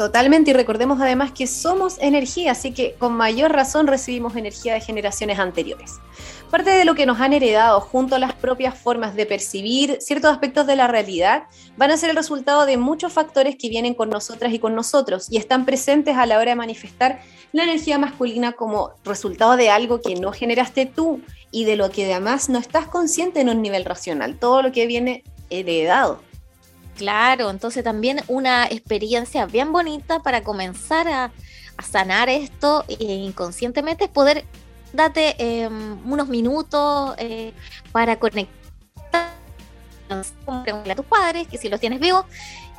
Totalmente, 0.00 0.52
y 0.52 0.54
recordemos 0.54 0.98
además 0.98 1.30
que 1.30 1.46
somos 1.46 1.98
energía, 1.98 2.52
así 2.52 2.72
que 2.72 2.94
con 2.94 3.12
mayor 3.12 3.52
razón 3.52 3.86
recibimos 3.86 4.34
energía 4.34 4.72
de 4.72 4.80
generaciones 4.80 5.38
anteriores. 5.38 5.98
Parte 6.50 6.70
de 6.70 6.86
lo 6.86 6.94
que 6.94 7.04
nos 7.04 7.20
han 7.20 7.34
heredado 7.34 7.82
junto 7.82 8.16
a 8.16 8.18
las 8.18 8.32
propias 8.32 8.78
formas 8.78 9.14
de 9.14 9.26
percibir 9.26 9.98
ciertos 10.00 10.32
aspectos 10.32 10.66
de 10.66 10.76
la 10.76 10.86
realidad 10.86 11.42
van 11.76 11.90
a 11.90 11.98
ser 11.98 12.08
el 12.08 12.16
resultado 12.16 12.64
de 12.64 12.78
muchos 12.78 13.12
factores 13.12 13.56
que 13.56 13.68
vienen 13.68 13.92
con 13.92 14.08
nosotras 14.08 14.54
y 14.54 14.58
con 14.58 14.74
nosotros 14.74 15.30
y 15.30 15.36
están 15.36 15.66
presentes 15.66 16.16
a 16.16 16.24
la 16.24 16.38
hora 16.38 16.52
de 16.52 16.56
manifestar 16.56 17.20
la 17.52 17.64
energía 17.64 17.98
masculina 17.98 18.52
como 18.52 18.92
resultado 19.04 19.58
de 19.58 19.68
algo 19.68 20.00
que 20.00 20.14
no 20.14 20.32
generaste 20.32 20.86
tú 20.86 21.20
y 21.50 21.66
de 21.66 21.76
lo 21.76 21.90
que 21.90 22.06
además 22.06 22.48
no 22.48 22.58
estás 22.58 22.86
consciente 22.86 23.42
en 23.42 23.50
un 23.50 23.60
nivel 23.60 23.84
racional, 23.84 24.38
todo 24.38 24.62
lo 24.62 24.72
que 24.72 24.86
viene 24.86 25.24
heredado. 25.50 26.29
Claro, 27.00 27.48
entonces 27.48 27.82
también 27.82 28.20
una 28.28 28.66
experiencia 28.66 29.46
bien 29.46 29.72
bonita 29.72 30.20
para 30.20 30.42
comenzar 30.44 31.08
a, 31.08 31.32
sanar 31.82 32.28
esto 32.28 32.84
inconscientemente 32.88 34.04
es 34.04 34.10
poder 34.10 34.44
date 34.92 35.34
em, 35.38 35.98
unos 36.04 36.28
minutos 36.28 37.14
eh, 37.16 37.54
para 37.90 38.18
conectar 38.18 38.52
a 40.10 40.94
tus 40.94 41.06
padres, 41.06 41.48
que 41.48 41.56
si 41.56 41.70
los 41.70 41.80
tienes 41.80 42.00
vivos, 42.00 42.26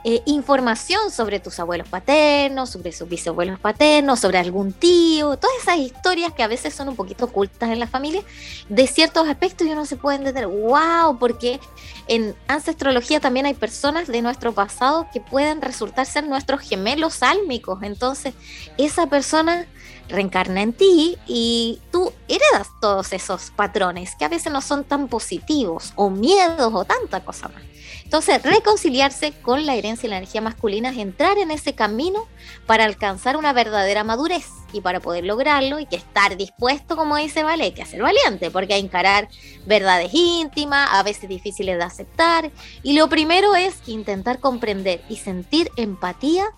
eh, 0.03 0.23
información 0.25 1.11
sobre 1.11 1.39
tus 1.39 1.59
abuelos 1.59 1.87
paternos, 1.87 2.71
sobre 2.71 2.91
sus 2.91 3.07
bisabuelos 3.07 3.59
paternos, 3.59 4.19
sobre 4.19 4.39
algún 4.39 4.73
tío, 4.73 5.37
todas 5.37 5.55
esas 5.61 5.77
historias 5.77 6.33
que 6.33 6.41
a 6.41 6.47
veces 6.47 6.73
son 6.73 6.89
un 6.89 6.95
poquito 6.95 7.25
ocultas 7.25 7.69
en 7.69 7.79
la 7.79 7.87
familia, 7.87 8.23
de 8.67 8.87
ciertos 8.87 9.27
aspectos 9.27 9.67
y 9.67 9.71
uno 9.71 9.85
se 9.85 9.97
puede 9.97 10.17
entender, 10.17 10.47
wow, 10.47 11.19
porque 11.19 11.59
en 12.07 12.35
ancestrología 12.47 13.19
también 13.19 13.45
hay 13.45 13.53
personas 13.53 14.07
de 14.07 14.23
nuestro 14.23 14.53
pasado 14.53 15.07
que 15.13 15.21
pueden 15.21 15.61
resultar 15.61 16.05
ser 16.05 16.27
nuestros 16.27 16.61
gemelos 16.61 17.21
álmicos, 17.21 17.83
entonces 17.83 18.33
esa 18.77 19.07
persona 19.07 19.67
reencarna 20.09 20.61
en 20.61 20.73
ti 20.73 21.17
y 21.27 21.79
tú 21.91 22.11
heredas 22.27 22.67
todos 22.81 23.13
esos 23.13 23.51
patrones 23.51 24.15
que 24.15 24.25
a 24.25 24.29
veces 24.29 24.51
no 24.51 24.61
son 24.61 24.83
tan 24.83 25.07
positivos 25.07 25.93
o 25.95 26.09
miedos 26.09 26.71
o 26.73 26.85
tanta 26.85 27.23
cosa 27.23 27.49
más. 27.49 27.70
Entonces, 28.11 28.43
reconciliarse 28.43 29.31
con 29.41 29.65
la 29.65 29.75
herencia 29.75 30.05
y 30.05 30.09
la 30.09 30.17
energía 30.17 30.41
masculina 30.41 30.89
es 30.89 30.97
entrar 30.97 31.37
en 31.37 31.49
ese 31.49 31.75
camino 31.75 32.27
para 32.65 32.83
alcanzar 32.83 33.37
una 33.37 33.53
verdadera 33.53 34.03
madurez. 34.03 34.47
Y 34.73 34.81
para 34.81 34.99
poder 34.99 35.23
lograrlo 35.23 35.77
hay 35.77 35.85
que 35.85 35.95
estar 35.95 36.35
dispuesto, 36.35 36.97
como 36.97 37.15
dice 37.15 37.43
Vale, 37.43 37.63
hay 37.63 37.71
que 37.71 37.85
ser 37.85 38.01
valiente, 38.01 38.51
porque 38.51 38.73
hay 38.73 38.81
encarar 38.81 39.29
verdades 39.65 40.13
íntimas, 40.13 40.89
a 40.91 41.03
veces 41.03 41.29
difíciles 41.29 41.77
de 41.77 41.83
aceptar. 41.85 42.51
Y 42.83 42.97
lo 42.97 43.07
primero 43.07 43.55
es 43.55 43.75
intentar 43.87 44.41
comprender 44.41 45.01
y 45.07 45.15
sentir 45.15 45.71
empatía 45.77 46.49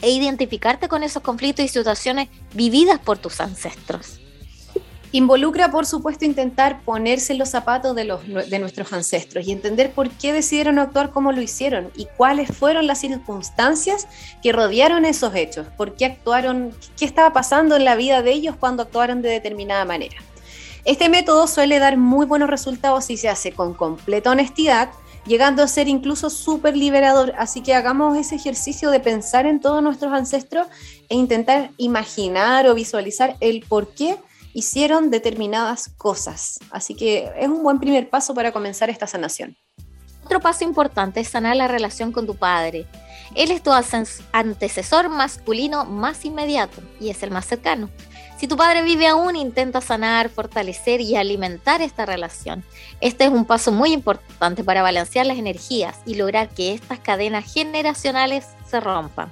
e 0.00 0.12
identificarte 0.12 0.86
con 0.86 1.02
esos 1.02 1.24
conflictos 1.24 1.64
y 1.64 1.68
situaciones 1.68 2.28
vividas 2.54 3.00
por 3.00 3.18
tus 3.18 3.40
ancestros. 3.40 4.17
Involucra, 5.10 5.70
por 5.70 5.86
supuesto, 5.86 6.26
intentar 6.26 6.82
ponerse 6.82 7.32
los 7.32 7.48
zapatos 7.48 7.96
de, 7.96 8.04
los, 8.04 8.20
de 8.26 8.58
nuestros 8.58 8.92
ancestros 8.92 9.46
y 9.46 9.52
entender 9.52 9.90
por 9.90 10.10
qué 10.10 10.34
decidieron 10.34 10.78
actuar 10.78 11.10
como 11.10 11.32
lo 11.32 11.40
hicieron 11.40 11.90
y 11.96 12.06
cuáles 12.16 12.54
fueron 12.54 12.86
las 12.86 13.00
circunstancias 13.00 14.06
que 14.42 14.52
rodearon 14.52 15.06
esos 15.06 15.34
hechos, 15.34 15.66
por 15.78 15.94
qué 15.94 16.04
actuaron, 16.04 16.74
qué 16.98 17.06
estaba 17.06 17.32
pasando 17.32 17.76
en 17.76 17.86
la 17.86 17.96
vida 17.96 18.20
de 18.20 18.32
ellos 18.32 18.56
cuando 18.56 18.82
actuaron 18.82 19.22
de 19.22 19.30
determinada 19.30 19.86
manera. 19.86 20.16
Este 20.84 21.08
método 21.08 21.46
suele 21.46 21.78
dar 21.78 21.96
muy 21.96 22.26
buenos 22.26 22.50
resultados 22.50 23.06
si 23.06 23.16
se 23.16 23.28
hace 23.28 23.52
con 23.52 23.74
completa 23.74 24.30
honestidad, 24.30 24.90
llegando 25.26 25.62
a 25.62 25.68
ser 25.68 25.88
incluso 25.88 26.30
súper 26.30 26.76
liberador. 26.76 27.34
Así 27.38 27.62
que 27.62 27.74
hagamos 27.74 28.16
ese 28.16 28.36
ejercicio 28.36 28.90
de 28.90 29.00
pensar 29.00 29.46
en 29.46 29.60
todos 29.60 29.82
nuestros 29.82 30.12
ancestros 30.12 30.66
e 31.08 31.14
intentar 31.14 31.70
imaginar 31.76 32.66
o 32.66 32.74
visualizar 32.74 33.36
el 33.40 33.64
por 33.68 33.88
qué 33.94 34.16
hicieron 34.58 35.10
determinadas 35.10 35.88
cosas. 35.96 36.58
Así 36.70 36.94
que 36.94 37.30
es 37.38 37.48
un 37.48 37.62
buen 37.62 37.78
primer 37.78 38.10
paso 38.10 38.34
para 38.34 38.50
comenzar 38.50 38.90
esta 38.90 39.06
sanación. 39.06 39.56
Otro 40.24 40.40
paso 40.40 40.64
importante 40.64 41.20
es 41.20 41.28
sanar 41.28 41.54
la 41.54 41.68
relación 41.68 42.10
con 42.10 42.26
tu 42.26 42.34
padre. 42.34 42.84
Él 43.36 43.52
es 43.52 43.62
tu 43.62 43.70
antecesor 44.32 45.10
masculino 45.10 45.84
más 45.84 46.24
inmediato 46.24 46.82
y 47.00 47.10
es 47.10 47.22
el 47.22 47.30
más 47.30 47.46
cercano. 47.46 47.88
Si 48.36 48.48
tu 48.48 48.56
padre 48.56 48.82
vive 48.82 49.06
aún, 49.06 49.36
intenta 49.36 49.80
sanar, 49.80 50.28
fortalecer 50.28 51.00
y 51.00 51.14
alimentar 51.14 51.80
esta 51.80 52.04
relación. 52.04 52.64
Este 53.00 53.24
es 53.24 53.30
un 53.30 53.44
paso 53.44 53.70
muy 53.70 53.92
importante 53.92 54.64
para 54.64 54.82
balancear 54.82 55.24
las 55.24 55.38
energías 55.38 55.96
y 56.04 56.16
lograr 56.16 56.48
que 56.48 56.72
estas 56.72 56.98
cadenas 56.98 57.52
generacionales 57.52 58.44
se 58.68 58.80
rompan. 58.80 59.30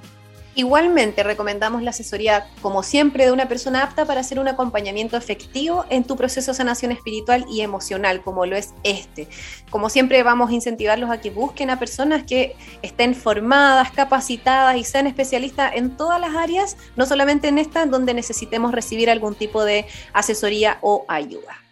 Igualmente, 0.57 1.21
recomendamos 1.21 1.83
la 1.83 1.91
asesoría, 1.91 2.47
como 2.63 2.81
siempre, 2.81 3.25
de 3.25 3.31
una 3.31 3.47
persona 3.47 3.83
apta 3.83 4.05
para 4.05 4.21
hacer 4.21 4.39
un 4.39 4.47
acompañamiento 4.47 5.15
efectivo 5.15 5.85
en 5.91 6.03
tu 6.03 6.15
proceso 6.15 6.49
de 6.49 6.57
sanación 6.57 6.91
espiritual 6.91 7.45
y 7.47 7.61
emocional, 7.61 8.23
como 8.23 8.43
lo 8.47 8.55
es 8.55 8.73
este. 8.81 9.27
Como 9.69 9.91
siempre, 9.91 10.23
vamos 10.23 10.49
a 10.49 10.53
incentivarlos 10.53 11.11
a 11.11 11.21
que 11.21 11.29
busquen 11.29 11.69
a 11.69 11.77
personas 11.77 12.23
que 12.23 12.55
estén 12.81 13.13
formadas, 13.13 13.91
capacitadas 13.91 14.77
y 14.77 14.83
sean 14.83 15.05
especialistas 15.05 15.73
en 15.75 15.95
todas 15.95 16.19
las 16.19 16.35
áreas, 16.35 16.75
no 16.95 17.05
solamente 17.05 17.49
en 17.49 17.59
esta, 17.59 17.85
donde 17.85 18.15
necesitemos 18.15 18.71
recibir 18.71 19.11
algún 19.11 19.35
tipo 19.35 19.63
de 19.63 19.85
asesoría 20.11 20.79
o 20.81 21.05
ayuda. 21.07 21.66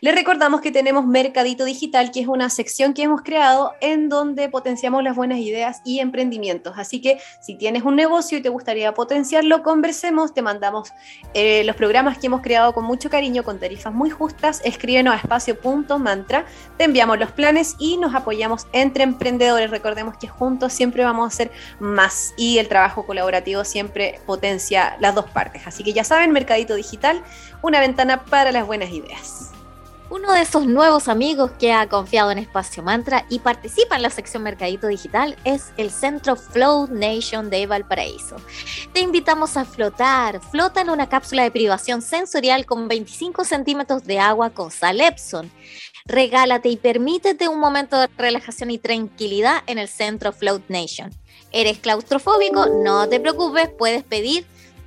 Les 0.00 0.14
recordamos 0.14 0.60
que 0.60 0.70
tenemos 0.70 1.06
Mercadito 1.06 1.64
Digital, 1.64 2.12
que 2.12 2.20
es 2.20 2.28
una 2.28 2.50
sección 2.50 2.94
que 2.94 3.02
hemos 3.02 3.22
creado 3.22 3.72
en 3.80 4.08
donde 4.08 4.48
potenciamos 4.48 5.02
las 5.02 5.16
buenas 5.16 5.38
ideas 5.38 5.80
y 5.84 5.98
emprendimientos. 5.98 6.74
Así 6.76 7.00
que 7.00 7.18
si 7.40 7.56
tienes 7.56 7.82
un 7.82 7.96
negocio 7.96 8.38
y 8.38 8.40
te 8.40 8.48
gustaría 8.48 8.94
potenciarlo, 8.94 9.64
conversemos, 9.64 10.34
te 10.34 10.40
mandamos 10.40 10.92
eh, 11.34 11.64
los 11.64 11.74
programas 11.74 12.18
que 12.18 12.28
hemos 12.28 12.42
creado 12.42 12.72
con 12.74 12.84
mucho 12.84 13.10
cariño, 13.10 13.42
con 13.42 13.58
tarifas 13.58 13.92
muy 13.92 14.08
justas. 14.08 14.60
Escríbenos 14.64 15.14
a 15.14 15.16
espacio.mantra, 15.16 16.44
te 16.76 16.84
enviamos 16.84 17.18
los 17.18 17.32
planes 17.32 17.74
y 17.80 17.96
nos 17.96 18.14
apoyamos 18.14 18.68
entre 18.72 19.02
emprendedores. 19.02 19.70
Recordemos 19.70 20.16
que 20.16 20.28
juntos 20.28 20.72
siempre 20.72 21.02
vamos 21.02 21.24
a 21.24 21.28
hacer 21.34 21.50
más 21.80 22.34
y 22.36 22.58
el 22.58 22.68
trabajo 22.68 23.04
colaborativo 23.04 23.64
siempre 23.64 24.20
potencia 24.26 24.96
las 25.00 25.16
dos 25.16 25.26
partes. 25.26 25.66
Así 25.66 25.82
que 25.82 25.92
ya 25.92 26.04
saben, 26.04 26.30
Mercadito 26.30 26.76
Digital, 26.76 27.20
una 27.62 27.80
ventana 27.80 28.24
para 28.24 28.52
las 28.52 28.64
buenas 28.64 28.90
ideas. 28.90 29.57
Uno 30.10 30.32
de 30.32 30.40
esos 30.40 30.64
nuevos 30.64 31.06
amigos 31.06 31.50
que 31.58 31.74
ha 31.74 31.86
confiado 31.86 32.30
en 32.30 32.38
Espacio 32.38 32.82
Mantra 32.82 33.26
y 33.28 33.40
participa 33.40 33.96
en 33.96 34.00
la 34.00 34.08
sección 34.08 34.42
Mercadito 34.42 34.86
Digital 34.86 35.36
es 35.44 35.70
el 35.76 35.90
Centro 35.90 36.34
Float 36.34 36.88
Nation 36.88 37.50
de 37.50 37.66
Valparaíso. 37.66 38.36
Te 38.94 39.00
invitamos 39.00 39.58
a 39.58 39.66
flotar. 39.66 40.40
Flota 40.40 40.80
en 40.80 40.88
una 40.88 41.10
cápsula 41.10 41.42
de 41.42 41.50
privación 41.50 42.00
sensorial 42.00 42.64
con 42.64 42.88
25 42.88 43.44
centímetros 43.44 44.04
de 44.04 44.18
agua 44.18 44.48
con 44.48 44.70
sal 44.70 45.02
Epson. 45.02 45.50
Regálate 46.06 46.70
y 46.70 46.78
permítete 46.78 47.46
un 47.46 47.60
momento 47.60 48.00
de 48.00 48.08
relajación 48.16 48.70
y 48.70 48.78
tranquilidad 48.78 49.62
en 49.66 49.76
el 49.76 49.88
Centro 49.88 50.32
Float 50.32 50.62
Nation. 50.68 51.10
¿Eres 51.52 51.80
claustrofóbico? 51.80 52.64
No 52.82 53.10
te 53.10 53.20
preocupes, 53.20 53.68
puedes 53.78 54.04
pedir 54.04 54.46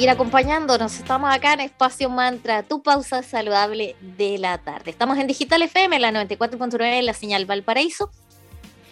Seguir 0.00 0.08
acompañándonos. 0.08 0.96
Estamos 0.96 1.30
acá 1.30 1.52
en 1.52 1.60
Espacio 1.60 2.08
Mantra, 2.08 2.62
tu 2.62 2.82
pausa 2.82 3.22
saludable 3.22 3.96
de 4.00 4.38
la 4.38 4.56
tarde. 4.56 4.90
Estamos 4.90 5.18
en 5.18 5.26
Digital 5.26 5.60
FM, 5.60 5.98
la 5.98 6.10
94.9 6.10 7.00
en 7.00 7.04
la 7.04 7.12
señal 7.12 7.44
Valparaíso 7.44 8.10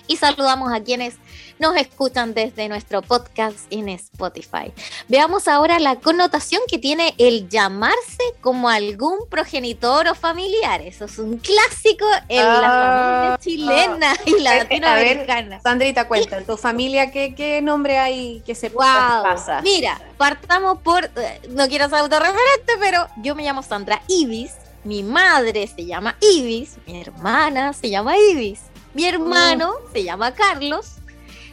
y 0.08 0.16
saludamos 0.16 0.72
a 0.72 0.82
quienes 0.82 1.14
nos 1.60 1.76
escuchan 1.76 2.34
desde 2.34 2.68
nuestro 2.68 3.02
podcast 3.02 3.56
en 3.70 3.88
Spotify. 3.90 4.72
Veamos 5.08 5.46
ahora 5.48 5.78
la 5.78 5.96
connotación 5.96 6.62
que 6.68 6.78
tiene 6.78 7.14
el 7.18 7.48
llamarse 7.48 8.22
como 8.40 8.68
algún 8.68 9.18
progenitor 9.28 10.08
o 10.08 10.14
familiar. 10.14 10.80
Eso 10.82 11.04
es 11.04 11.18
un 11.18 11.36
clásico 11.38 12.06
en 12.28 12.44
la 12.44 12.68
Ah, 12.68 13.36
familia 13.36 13.38
chilena 13.38 14.14
y 14.24 14.32
Eh, 14.32 14.36
A 14.38 14.40
latinoamericana. 14.58 15.48
ver, 15.56 15.62
Sandrita, 15.62 16.08
cuenta, 16.08 16.38
¿en 16.38 16.46
tu 16.46 16.56
familia 16.56 17.10
qué, 17.10 17.34
qué 17.34 17.60
nombre 17.60 17.98
hay 17.98 18.40
que 18.46 18.54
se 18.54 18.68
Wow. 18.70 18.82
pasa? 19.22 19.60
Mira, 19.62 20.00
partamos 20.16 20.78
por, 20.82 21.04
eh, 21.04 21.40
no 21.50 21.68
quiero 21.68 21.88
ser 21.88 21.98
autorreferente, 21.98 22.72
pero 22.80 23.06
yo 23.22 23.34
me 23.34 23.42
llamo 23.42 23.62
Sandra 23.62 24.00
Ibis, 24.08 24.52
mi 24.84 25.02
madre 25.02 25.66
se 25.66 25.84
llama 25.84 26.16
Ibis, 26.20 26.76
mi 26.86 27.00
hermana 27.00 27.72
se 27.72 27.90
llama 27.90 28.16
Ibis, 28.16 28.60
mi 28.98 29.06
hermano 29.06 29.74
se 29.92 30.02
llama 30.02 30.34
Carlos, 30.34 30.94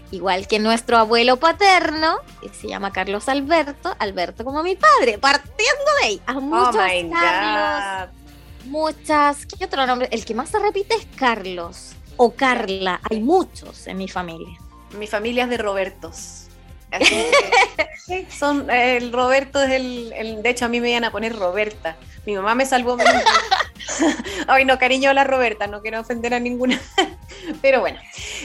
igual 0.10 0.48
que 0.48 0.58
nuestro 0.58 0.98
abuelo 0.98 1.38
paterno, 1.38 2.18
que 2.42 2.50
se 2.50 2.68
llama 2.68 2.92
Carlos 2.92 3.30
Alberto, 3.30 3.96
Alberto 4.00 4.44
como 4.44 4.64
mi 4.64 4.76
padre, 4.76 5.20
partiendo 5.20 5.84
de 6.02 6.06
ahí, 6.08 6.22
a 6.26 6.34
Oh 6.38 6.42
muchos 6.42 6.76
my 6.76 7.12
Carlos, 7.12 8.10
God. 8.10 8.66
muchas, 8.70 9.46
¿qué 9.46 9.66
otro 9.66 9.86
nombre? 9.86 10.08
El 10.12 10.26
que 10.26 10.34
más 10.34 10.50
se 10.50 10.58
repite 10.58 10.96
es 10.96 11.06
Carlos 11.16 11.92
o 12.18 12.34
Carla, 12.34 13.00
hay 13.12 13.20
muchos 13.20 13.86
en 13.86 13.98
mi 13.98 14.08
familia. 14.08 14.58
Mi 14.98 15.06
familia 15.06 15.44
es 15.44 15.50
de 15.52 15.58
Robertos. 15.58 16.42
Así 16.90 17.06
que, 18.08 18.28
son, 18.32 18.70
el 18.72 19.12
Roberto 19.12 19.62
es 19.62 19.70
el, 19.72 20.14
el- 20.14 20.42
De 20.42 20.50
hecho, 20.50 20.66
a 20.66 20.68
mí 20.68 20.80
me 20.82 20.90
iban 20.90 21.04
a 21.04 21.12
poner 21.12 21.36
Roberta. 21.36 21.96
Mi 22.26 22.34
mamá 22.36 22.56
me 22.56 22.66
salvó. 22.66 22.98
Ay, 24.48 24.66
no, 24.66 24.78
cariño 24.78 25.14
la 25.14 25.24
Roberta, 25.24 25.68
no 25.68 25.82
quiero 25.82 26.00
ofender 26.00 26.34
a 26.34 26.40
ninguna. 26.40 26.80
Pero 27.62 27.82
bueno. 27.82 28.00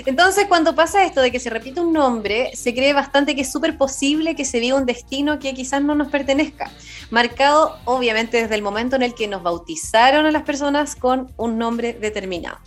Entonces, 0.06 0.46
cuando 0.48 0.74
pasa 0.74 1.04
esto 1.04 1.20
de 1.20 1.30
que 1.30 1.40
se 1.40 1.50
repite 1.50 1.80
un 1.80 1.92
nombre, 1.92 2.50
se 2.54 2.74
cree 2.74 2.92
bastante 2.92 3.34
que 3.34 3.42
es 3.42 3.52
súper 3.52 3.76
posible 3.76 4.34
que 4.34 4.44
se 4.44 4.60
viva 4.60 4.76
un 4.76 4.86
destino 4.86 5.38
que 5.38 5.54
quizás 5.54 5.82
no 5.82 5.94
nos 5.94 6.08
pertenezca. 6.08 6.70
Marcado, 7.10 7.78
obviamente, 7.84 8.42
desde 8.42 8.54
el 8.54 8.62
momento 8.62 8.96
en 8.96 9.02
el 9.02 9.14
que 9.14 9.28
nos 9.28 9.42
bautizaron 9.42 10.26
a 10.26 10.30
las 10.30 10.42
personas 10.42 10.96
con 10.96 11.32
un 11.36 11.58
nombre 11.58 11.92
determinado. 11.92 12.58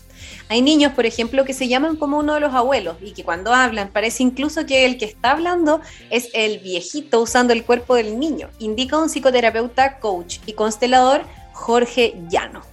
Hay 0.50 0.62
niños, 0.62 0.94
por 0.94 1.06
ejemplo, 1.06 1.46
que 1.46 1.54
se 1.54 1.68
llaman 1.68 1.96
como 1.96 2.20
uno 2.20 2.36
de 2.36 2.40
los 2.40 2.54
abuelos 2.54 2.98
y 3.02 3.14
que 3.14 3.24
cuando 3.24 3.54
hablan 3.54 3.90
parece 3.90 4.24
incluso 4.24 4.66
que 4.66 4.86
el 4.86 4.98
que 4.98 5.06
está 5.06 5.32
hablando 5.32 5.82
es 6.10 6.30
el 6.34 6.60
viejito 6.60 7.22
usando 7.22 7.54
el 7.54 7.64
cuerpo 7.64 7.96
del 7.96 8.20
niño, 8.20 8.50
indica 8.60 8.98
un 8.98 9.10
psicoterapeuta, 9.10 10.00
coach 10.00 10.38
y 10.46 10.54
constelador 10.54 11.24
Jorge 11.54 12.16
Llano. 12.30 12.73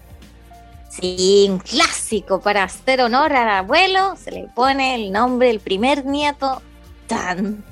Sí, 0.90 1.46
un 1.48 1.58
clásico 1.58 2.40
para 2.40 2.64
hacer 2.64 3.00
honor 3.00 3.32
al 3.32 3.48
abuelo, 3.48 4.16
se 4.16 4.32
le 4.32 4.48
pone 4.54 4.96
el 4.96 5.12
nombre 5.12 5.48
del 5.48 5.60
primer 5.60 6.04
nieto, 6.04 6.60
tan. 7.06 7.64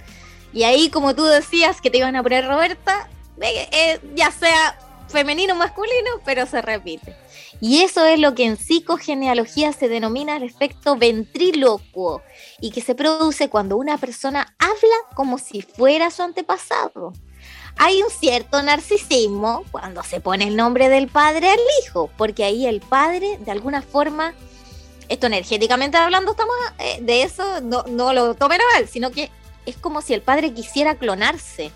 Y 0.52 0.62
ahí, 0.62 0.88
como 0.88 1.14
tú 1.16 1.24
decías 1.24 1.80
que 1.80 1.90
te 1.90 1.98
iban 1.98 2.14
a 2.14 2.22
poner 2.22 2.46
Roberta, 2.46 3.08
eh, 3.40 3.68
eh, 3.72 4.00
ya 4.14 4.30
sea 4.30 4.78
femenino 5.08 5.54
o 5.54 5.56
masculino, 5.56 6.10
pero 6.24 6.46
se 6.46 6.62
repite. 6.62 7.16
Y 7.60 7.82
eso 7.82 8.04
es 8.06 8.20
lo 8.20 8.36
que 8.36 8.44
en 8.44 8.56
psicogenealogía 8.56 9.72
se 9.72 9.88
denomina 9.88 10.36
el 10.36 10.44
efecto 10.44 10.96
ventrílocuo 10.96 12.22
y 12.60 12.70
que 12.70 12.80
se 12.80 12.94
produce 12.94 13.48
cuando 13.48 13.76
una 13.76 13.98
persona 13.98 14.54
habla 14.58 14.96
como 15.16 15.38
si 15.38 15.62
fuera 15.62 16.10
su 16.12 16.22
antepasado. 16.22 17.12
Hay 17.78 18.02
un 18.02 18.10
cierto 18.10 18.60
narcisismo 18.60 19.64
cuando 19.70 20.02
se 20.02 20.20
pone 20.20 20.48
el 20.48 20.56
nombre 20.56 20.88
del 20.88 21.06
padre 21.06 21.50
al 21.50 21.60
hijo, 21.80 22.10
porque 22.16 22.42
ahí 22.42 22.66
el 22.66 22.80
padre, 22.80 23.38
de 23.38 23.52
alguna 23.52 23.82
forma, 23.82 24.34
esto 25.08 25.28
energéticamente 25.28 25.96
hablando, 25.96 26.32
estamos 26.32 26.56
eh, 26.80 26.98
de 27.00 27.22
eso, 27.22 27.60
no, 27.60 27.84
no 27.84 28.12
lo 28.12 28.34
tomen 28.34 28.60
a 28.60 28.74
mal, 28.74 28.88
sino 28.88 29.12
que 29.12 29.30
es 29.64 29.76
como 29.76 30.02
si 30.02 30.12
el 30.12 30.22
padre 30.22 30.52
quisiera 30.52 30.96
clonarse, 30.96 31.70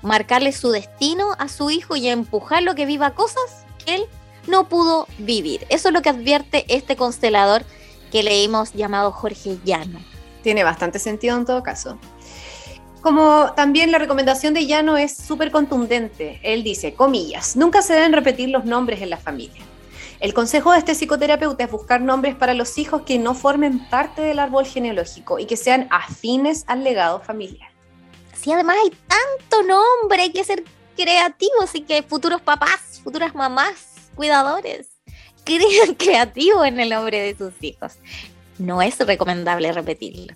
marcarle 0.00 0.52
su 0.52 0.70
destino 0.70 1.34
a 1.38 1.48
su 1.48 1.70
hijo 1.70 1.96
y 1.96 2.08
empujarlo 2.08 2.74
que 2.74 2.86
viva 2.86 3.14
cosas 3.14 3.66
que 3.84 3.96
él 3.96 4.06
no 4.46 4.68
pudo 4.68 5.06
vivir. 5.18 5.66
Eso 5.68 5.88
es 5.88 5.94
lo 5.94 6.00
que 6.00 6.08
advierte 6.08 6.64
este 6.68 6.96
constelador 6.96 7.62
que 8.10 8.22
leímos 8.22 8.72
llamado 8.72 9.12
Jorge 9.12 9.58
Llano. 9.64 10.00
Tiene 10.42 10.64
bastante 10.64 10.98
sentido 10.98 11.36
en 11.36 11.44
todo 11.44 11.62
caso. 11.62 11.98
Como 13.02 13.52
también 13.54 13.90
la 13.90 13.98
recomendación 13.98 14.54
de 14.54 14.64
Llano 14.64 14.96
es 14.96 15.16
súper 15.16 15.50
contundente. 15.50 16.38
Él 16.44 16.62
dice, 16.62 16.94
comillas, 16.94 17.56
nunca 17.56 17.82
se 17.82 17.94
deben 17.94 18.12
repetir 18.12 18.48
los 18.48 18.64
nombres 18.64 19.02
en 19.02 19.10
la 19.10 19.16
familia. 19.16 19.60
El 20.20 20.34
consejo 20.34 20.70
de 20.70 20.78
este 20.78 20.94
psicoterapeuta 20.94 21.64
es 21.64 21.70
buscar 21.70 22.00
nombres 22.00 22.36
para 22.36 22.54
los 22.54 22.78
hijos 22.78 23.02
que 23.02 23.18
no 23.18 23.34
formen 23.34 23.88
parte 23.90 24.22
del 24.22 24.38
árbol 24.38 24.66
genealógico 24.66 25.40
y 25.40 25.46
que 25.46 25.56
sean 25.56 25.88
afines 25.90 26.62
al 26.68 26.84
legado 26.84 27.18
familiar. 27.20 27.72
Sí, 28.40 28.52
además 28.52 28.76
hay 28.84 28.90
tanto 29.08 29.62
nombre, 29.64 30.22
hay 30.22 30.30
que 30.30 30.44
ser 30.44 30.62
creativos 30.96 31.74
y 31.74 31.80
que 31.80 32.04
futuros 32.04 32.40
papás, 32.40 33.00
futuras 33.02 33.34
mamás, 33.34 34.10
cuidadores, 34.14 34.90
crean 35.44 35.94
creativo 35.96 36.64
en 36.64 36.78
el 36.78 36.90
nombre 36.90 37.20
de 37.20 37.36
sus 37.36 37.54
hijos. 37.62 37.94
No 38.58 38.82
es 38.82 38.98
recomendable 38.98 39.72
repetirlo. 39.72 40.34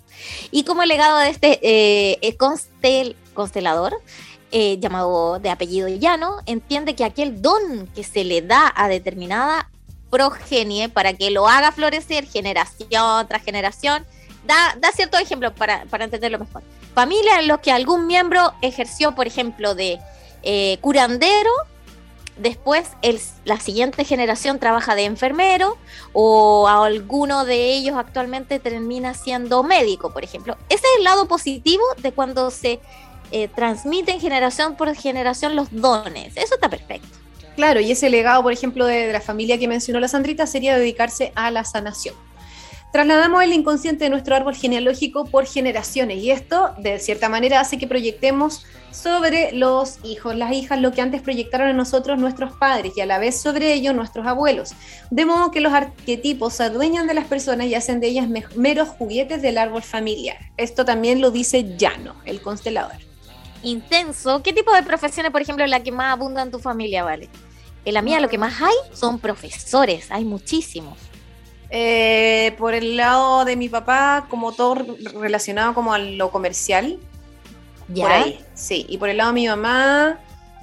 Y 0.51 0.63
como 0.63 0.83
legado 0.83 1.19
de 1.19 1.29
este 1.29 1.59
eh, 1.61 2.35
constel, 2.37 3.15
constelador, 3.33 3.95
eh, 4.51 4.77
llamado 4.79 5.39
de 5.39 5.49
apellido 5.49 5.89
llano, 5.89 6.37
entiende 6.45 6.95
que 6.95 7.03
aquel 7.03 7.41
don 7.41 7.87
que 7.93 8.03
se 8.03 8.23
le 8.23 8.41
da 8.41 8.71
a 8.75 8.87
determinada 8.87 9.69
progenie 10.09 10.89
para 10.89 11.13
que 11.13 11.31
lo 11.31 11.47
haga 11.47 11.71
florecer 11.71 12.25
generación 12.25 13.27
tras 13.27 13.43
generación, 13.43 14.05
da, 14.45 14.77
da 14.79 14.91
ciertos 14.91 15.19
ejemplos 15.19 15.53
para, 15.53 15.83
entenderlo 15.99 16.39
mejor. 16.39 16.63
Familia 16.95 17.39
en 17.39 17.47
los 17.47 17.59
que 17.59 17.71
algún 17.71 18.07
miembro 18.07 18.53
ejerció, 18.61 19.13
por 19.13 19.27
ejemplo, 19.27 19.75
de 19.75 19.99
eh, 20.43 20.77
curandero, 20.81 21.51
después 22.39 22.89
el, 23.01 23.19
la 23.45 23.59
siguiente 23.59 24.03
generación 24.03 24.59
trabaja 24.59 24.95
de 24.95 25.05
enfermero 25.05 25.77
o 26.13 26.67
a 26.67 26.85
alguno 26.85 27.45
de 27.45 27.73
ellos 27.73 27.95
actualmente 27.97 28.59
termina 28.59 29.13
siendo 29.13 29.63
médico, 29.63 30.11
por 30.11 30.23
ejemplo. 30.23 30.57
Ese 30.69 30.85
es 30.85 30.97
el 30.97 31.03
lado 31.03 31.27
positivo 31.27 31.83
de 31.97 32.11
cuando 32.11 32.51
se 32.51 32.79
eh, 33.31 33.47
transmiten 33.49 34.19
generación 34.19 34.75
por 34.75 34.93
generación 34.95 35.55
los 35.55 35.67
dones. 35.71 36.37
Eso 36.37 36.55
está 36.55 36.69
perfecto. 36.69 37.07
Claro, 37.55 37.79
y 37.79 37.91
ese 37.91 38.09
legado, 38.09 38.43
por 38.43 38.53
ejemplo, 38.53 38.85
de, 38.85 39.07
de 39.07 39.13
la 39.13 39.21
familia 39.21 39.57
que 39.57 39.67
mencionó 39.67 39.99
la 39.99 40.07
Sandrita 40.07 40.45
sería 40.45 40.77
dedicarse 40.77 41.31
a 41.35 41.49
la 41.49 41.65
sanación. 41.65 42.15
Trasladamos 42.91 43.43
el 43.43 43.53
inconsciente 43.53 44.05
de 44.05 44.09
nuestro 44.09 44.35
árbol 44.35 44.55
genealógico 44.55 45.25
por 45.25 45.45
generaciones 45.45 46.17
y 46.17 46.31
esto, 46.31 46.73
de 46.79 46.99
cierta 46.99 47.29
manera, 47.29 47.59
hace 47.59 47.77
que 47.77 47.85
proyectemos 47.85 48.65
sobre 48.91 49.51
los 49.51 49.99
hijos, 50.03 50.35
las 50.35 50.53
hijas, 50.53 50.79
lo 50.79 50.91
que 50.93 51.01
antes 51.01 51.21
proyectaron 51.21 51.67
en 51.69 51.77
nosotros 51.77 52.17
nuestros 52.17 52.53
padres 52.53 52.93
y 52.95 53.01
a 53.01 53.05
la 53.05 53.19
vez 53.19 53.39
sobre 53.39 53.73
ellos 53.73 53.93
nuestros 53.93 54.25
abuelos. 54.25 54.71
De 55.11 55.25
modo 55.25 55.51
que 55.51 55.59
los 55.61 55.73
arquetipos 55.73 56.53
se 56.53 56.63
adueñan 56.63 57.05
de 57.07 57.13
las 57.13 57.25
personas 57.25 57.67
y 57.67 57.75
hacen 57.75 57.99
de 57.99 58.07
ellas 58.07 58.29
me- 58.29 58.45
meros 58.55 58.87
juguetes 58.89 59.41
del 59.41 59.57
árbol 59.57 59.83
familiar. 59.83 60.37
Esto 60.55 60.83
también 60.85 61.21
lo 61.21 61.29
dice 61.29 61.75
Llano, 61.77 62.15
el 62.25 62.41
constelador. 62.41 62.95
Intenso. 63.63 64.41
¿Qué 64.41 64.53
tipo 64.53 64.73
de 64.73 64.83
profesiones, 64.83 65.31
por 65.31 65.41
ejemplo, 65.41 65.67
la 65.67 65.83
que 65.83 65.91
más 65.91 66.13
abunda 66.13 66.41
en 66.41 66.51
tu 66.51 66.59
familia, 66.59 67.03
vale? 67.03 67.29
En 67.85 67.93
la 67.93 68.01
mía 68.01 68.19
lo 68.19 68.29
que 68.29 68.37
más 68.37 68.61
hay 68.61 68.75
son 68.93 69.19
profesores, 69.19 70.09
hay 70.09 70.25
muchísimos. 70.25 70.97
Eh, 71.69 72.55
por 72.57 72.73
el 72.73 72.95
lado 72.95 73.43
de 73.45 73.55
mi 73.55 73.67
papá, 73.69 74.27
como 74.29 74.51
todo 74.53 74.75
re- 74.75 74.85
relacionado 75.19 75.73
como 75.73 75.93
a 75.93 75.99
lo 75.99 76.31
comercial, 76.31 76.97
¿Ya? 77.89 78.03
por 78.03 78.11
ahí, 78.11 78.39
sí. 78.53 78.85
Y 78.87 78.97
por 78.97 79.09
el 79.09 79.17
lado 79.17 79.31
de 79.31 79.33
mi 79.35 79.47
mamá, 79.47 80.19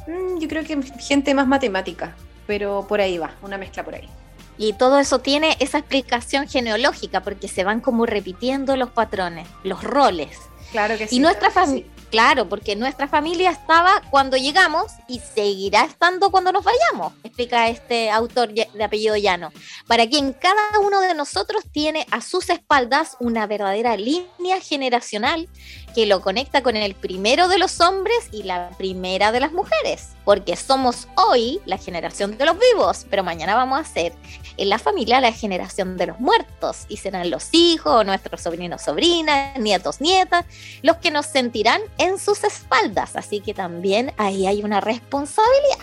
mm, 0.06 0.38
yo 0.38 0.48
creo 0.48 0.64
que 0.64 0.80
gente 1.00 1.34
más 1.34 1.46
matemática, 1.46 2.16
pero 2.46 2.86
por 2.88 3.00
ahí 3.00 3.18
va, 3.18 3.32
una 3.42 3.58
mezcla 3.58 3.84
por 3.84 3.94
ahí. 3.94 4.08
Y 4.56 4.72
todo 4.74 4.98
eso 5.00 5.18
tiene 5.18 5.56
esa 5.58 5.78
explicación 5.78 6.48
genealógica 6.48 7.20
porque 7.22 7.48
se 7.48 7.64
van 7.64 7.80
como 7.80 8.06
repitiendo 8.06 8.76
los 8.76 8.90
patrones, 8.90 9.48
los 9.64 9.82
roles. 9.82 10.38
Claro 10.70 10.96
que 10.96 11.08
sí. 11.08 11.16
Y 11.16 11.18
nuestra 11.18 11.50
familia, 11.50 11.86
claro, 12.14 12.48
porque 12.48 12.76
nuestra 12.76 13.08
familia 13.08 13.50
estaba 13.50 14.00
cuando 14.08 14.36
llegamos 14.36 14.92
y 15.08 15.18
seguirá 15.18 15.82
estando 15.82 16.30
cuando 16.30 16.52
nos 16.52 16.62
vayamos, 16.62 17.12
explica 17.24 17.68
este 17.68 18.08
autor 18.08 18.52
de 18.54 18.84
apellido 18.84 19.16
Llano, 19.16 19.52
para 19.88 20.06
quien 20.06 20.32
cada 20.32 20.78
uno 20.80 21.00
de 21.00 21.12
nosotros 21.14 21.64
tiene 21.72 22.06
a 22.12 22.20
sus 22.20 22.50
espaldas 22.50 23.16
una 23.18 23.48
verdadera 23.48 23.96
línea 23.96 24.60
generacional 24.62 25.48
que 25.94 26.06
lo 26.06 26.20
conecta 26.20 26.62
con 26.62 26.76
el 26.76 26.94
primero 26.94 27.48
de 27.48 27.58
los 27.58 27.80
hombres 27.80 28.28
y 28.32 28.42
la 28.42 28.70
primera 28.76 29.32
de 29.32 29.40
las 29.40 29.52
mujeres, 29.52 30.10
porque 30.24 30.56
somos 30.56 31.08
hoy 31.16 31.60
la 31.66 31.78
generación 31.78 32.36
de 32.36 32.46
los 32.46 32.56
vivos, 32.58 33.06
pero 33.08 33.22
mañana 33.22 33.54
vamos 33.54 33.80
a 33.80 33.84
ser 33.84 34.12
en 34.56 34.68
la 34.68 34.78
familia 34.78 35.20
la 35.20 35.32
generación 35.32 35.96
de 35.96 36.06
los 36.06 36.20
muertos 36.20 36.86
y 36.88 36.96
serán 36.96 37.30
los 37.30 37.48
hijos, 37.52 38.04
nuestros 38.04 38.40
sobrinos, 38.40 38.82
sobrinas, 38.82 39.58
nietos, 39.58 40.00
nietas, 40.00 40.44
los 40.82 40.96
que 40.96 41.10
nos 41.10 41.26
sentirán 41.26 41.80
en 41.98 42.18
sus 42.18 42.44
espaldas, 42.44 43.16
así 43.16 43.40
que 43.40 43.54
también 43.54 44.12
ahí 44.16 44.46
hay 44.46 44.62
una 44.62 44.80
responsabilidad. 44.80 45.78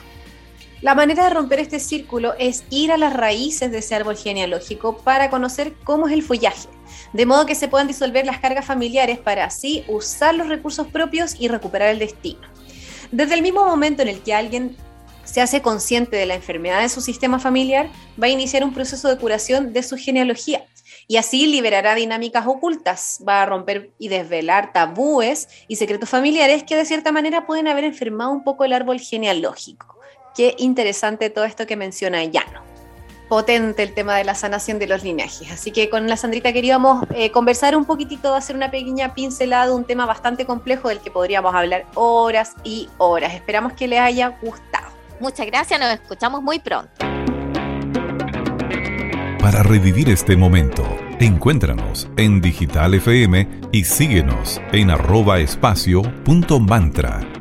La 0.82 0.96
manera 0.96 1.26
de 1.26 1.30
romper 1.30 1.60
este 1.60 1.80
círculo 1.80 2.34
es 2.40 2.64
ir 2.72 2.92
a 2.92 2.98
las 2.98 3.14
raíces 3.14 3.72
de 3.72 3.78
ese 3.78 3.94
árbol 3.94 4.18
genealógico 4.18 4.98
para 4.98 5.30
conocer 5.30 5.76
cómo 5.84 6.08
es 6.08 6.14
el 6.14 6.24
follaje, 6.24 6.70
de 7.14 7.28
modo 7.28 7.46
que 7.46 7.54
se 7.54 7.68
puedan 7.68 7.88
disolver 7.88 8.26
las 8.26 8.40
cargas 8.40 8.66
familiares 8.66 9.20
para 9.20 9.46
así 9.46 9.84
usar 9.88 10.34
los 10.34 10.48
recursos 10.48 10.88
propios 10.88 11.36
y 11.40 11.50
recuperar 11.50 11.90
el 11.90 12.00
destino. 12.00 12.42
Desde 13.12 13.36
el 13.36 13.44
mismo 13.44 13.64
momento 13.64 14.02
en 14.02 14.08
el 14.08 14.22
que 14.22 14.34
alguien 14.34 14.76
se 15.24 15.40
hace 15.40 15.62
consciente 15.62 16.18
de 16.18 16.26
la 16.26 16.34
enfermedad 16.34 16.82
de 16.82 16.90
su 16.90 17.00
sistema 17.00 17.38
familiar, 17.38 17.88
va 18.22 18.26
a 18.26 18.32
iniciar 18.32 18.64
un 18.64 18.74
proceso 18.74 19.08
de 19.08 19.18
curación 19.18 19.74
de 19.74 19.84
su 19.84 19.98
genealogía 19.98 20.66
y 21.08 21.18
así 21.18 21.46
liberará 21.46 21.94
dinámicas 21.94 22.48
ocultas, 22.48 23.24
va 23.28 23.44
a 23.44 23.46
romper 23.46 23.92
y 24.00 24.08
desvelar 24.08 24.74
tabúes 24.74 25.48
y 25.68 25.76
secretos 25.76 26.10
familiares 26.10 26.64
que 26.64 26.76
de 26.76 26.86
cierta 26.86 27.12
manera 27.12 27.46
pueden 27.46 27.68
haber 27.68 27.84
enfermado 27.84 28.32
un 28.32 28.44
poco 28.44 28.66
el 28.66 28.74
árbol 28.74 29.00
genealógico. 29.00 30.01
Qué 30.36 30.56
interesante 30.60 31.30
todo 31.30 31.44
esto 31.44 31.68
que 31.68 31.76
menciona 31.76 32.24
Llano. 32.24 32.62
Potente 33.28 33.84
el 33.84 33.94
tema 33.94 34.16
de 34.16 34.24
la 34.24 34.36
sanación 34.36 34.80
de 34.80 34.88
los 34.88 35.04
linajes. 35.04 35.52
Así 35.52 35.72
que 35.72 35.90
con 35.90 36.08
la 36.08 36.18
Sandrita 36.18 36.52
queríamos 36.54 37.06
eh, 37.14 37.32
conversar 37.32 37.76
un 37.76 37.86
poquitito, 37.86 38.34
hacer 38.34 38.56
una 38.56 38.72
pequeña 38.72 39.14
pincelada 39.14 39.68
de 39.68 39.74
un 39.74 39.86
tema 39.86 40.06
bastante 40.06 40.46
complejo 40.46 40.90
del 40.90 41.00
que 41.00 41.12
podríamos 41.12 41.54
hablar 41.54 41.86
horas 41.96 42.56
y 42.64 42.90
horas. 42.98 43.34
Esperamos 43.34 43.74
que 43.74 43.88
les 43.88 44.00
haya 44.00 44.38
gustado. 44.42 44.88
Muchas 45.20 45.46
gracias, 45.46 45.80
nos 45.80 45.94
escuchamos 45.94 46.42
muy 46.42 46.60
pronto. 46.60 46.92
Para 49.40 49.64
revivir 49.64 50.10
este 50.10 50.36
momento, 50.36 50.84
encuéntranos 51.20 52.10
en 52.18 52.42
Digital 52.42 52.94
FM 52.94 53.48
y 53.72 53.84
síguenos 53.84 54.62
en 54.72 54.92
arroba 54.92 55.40
espacio 55.40 56.02
punto 56.24 56.60
mantra. 56.60 57.41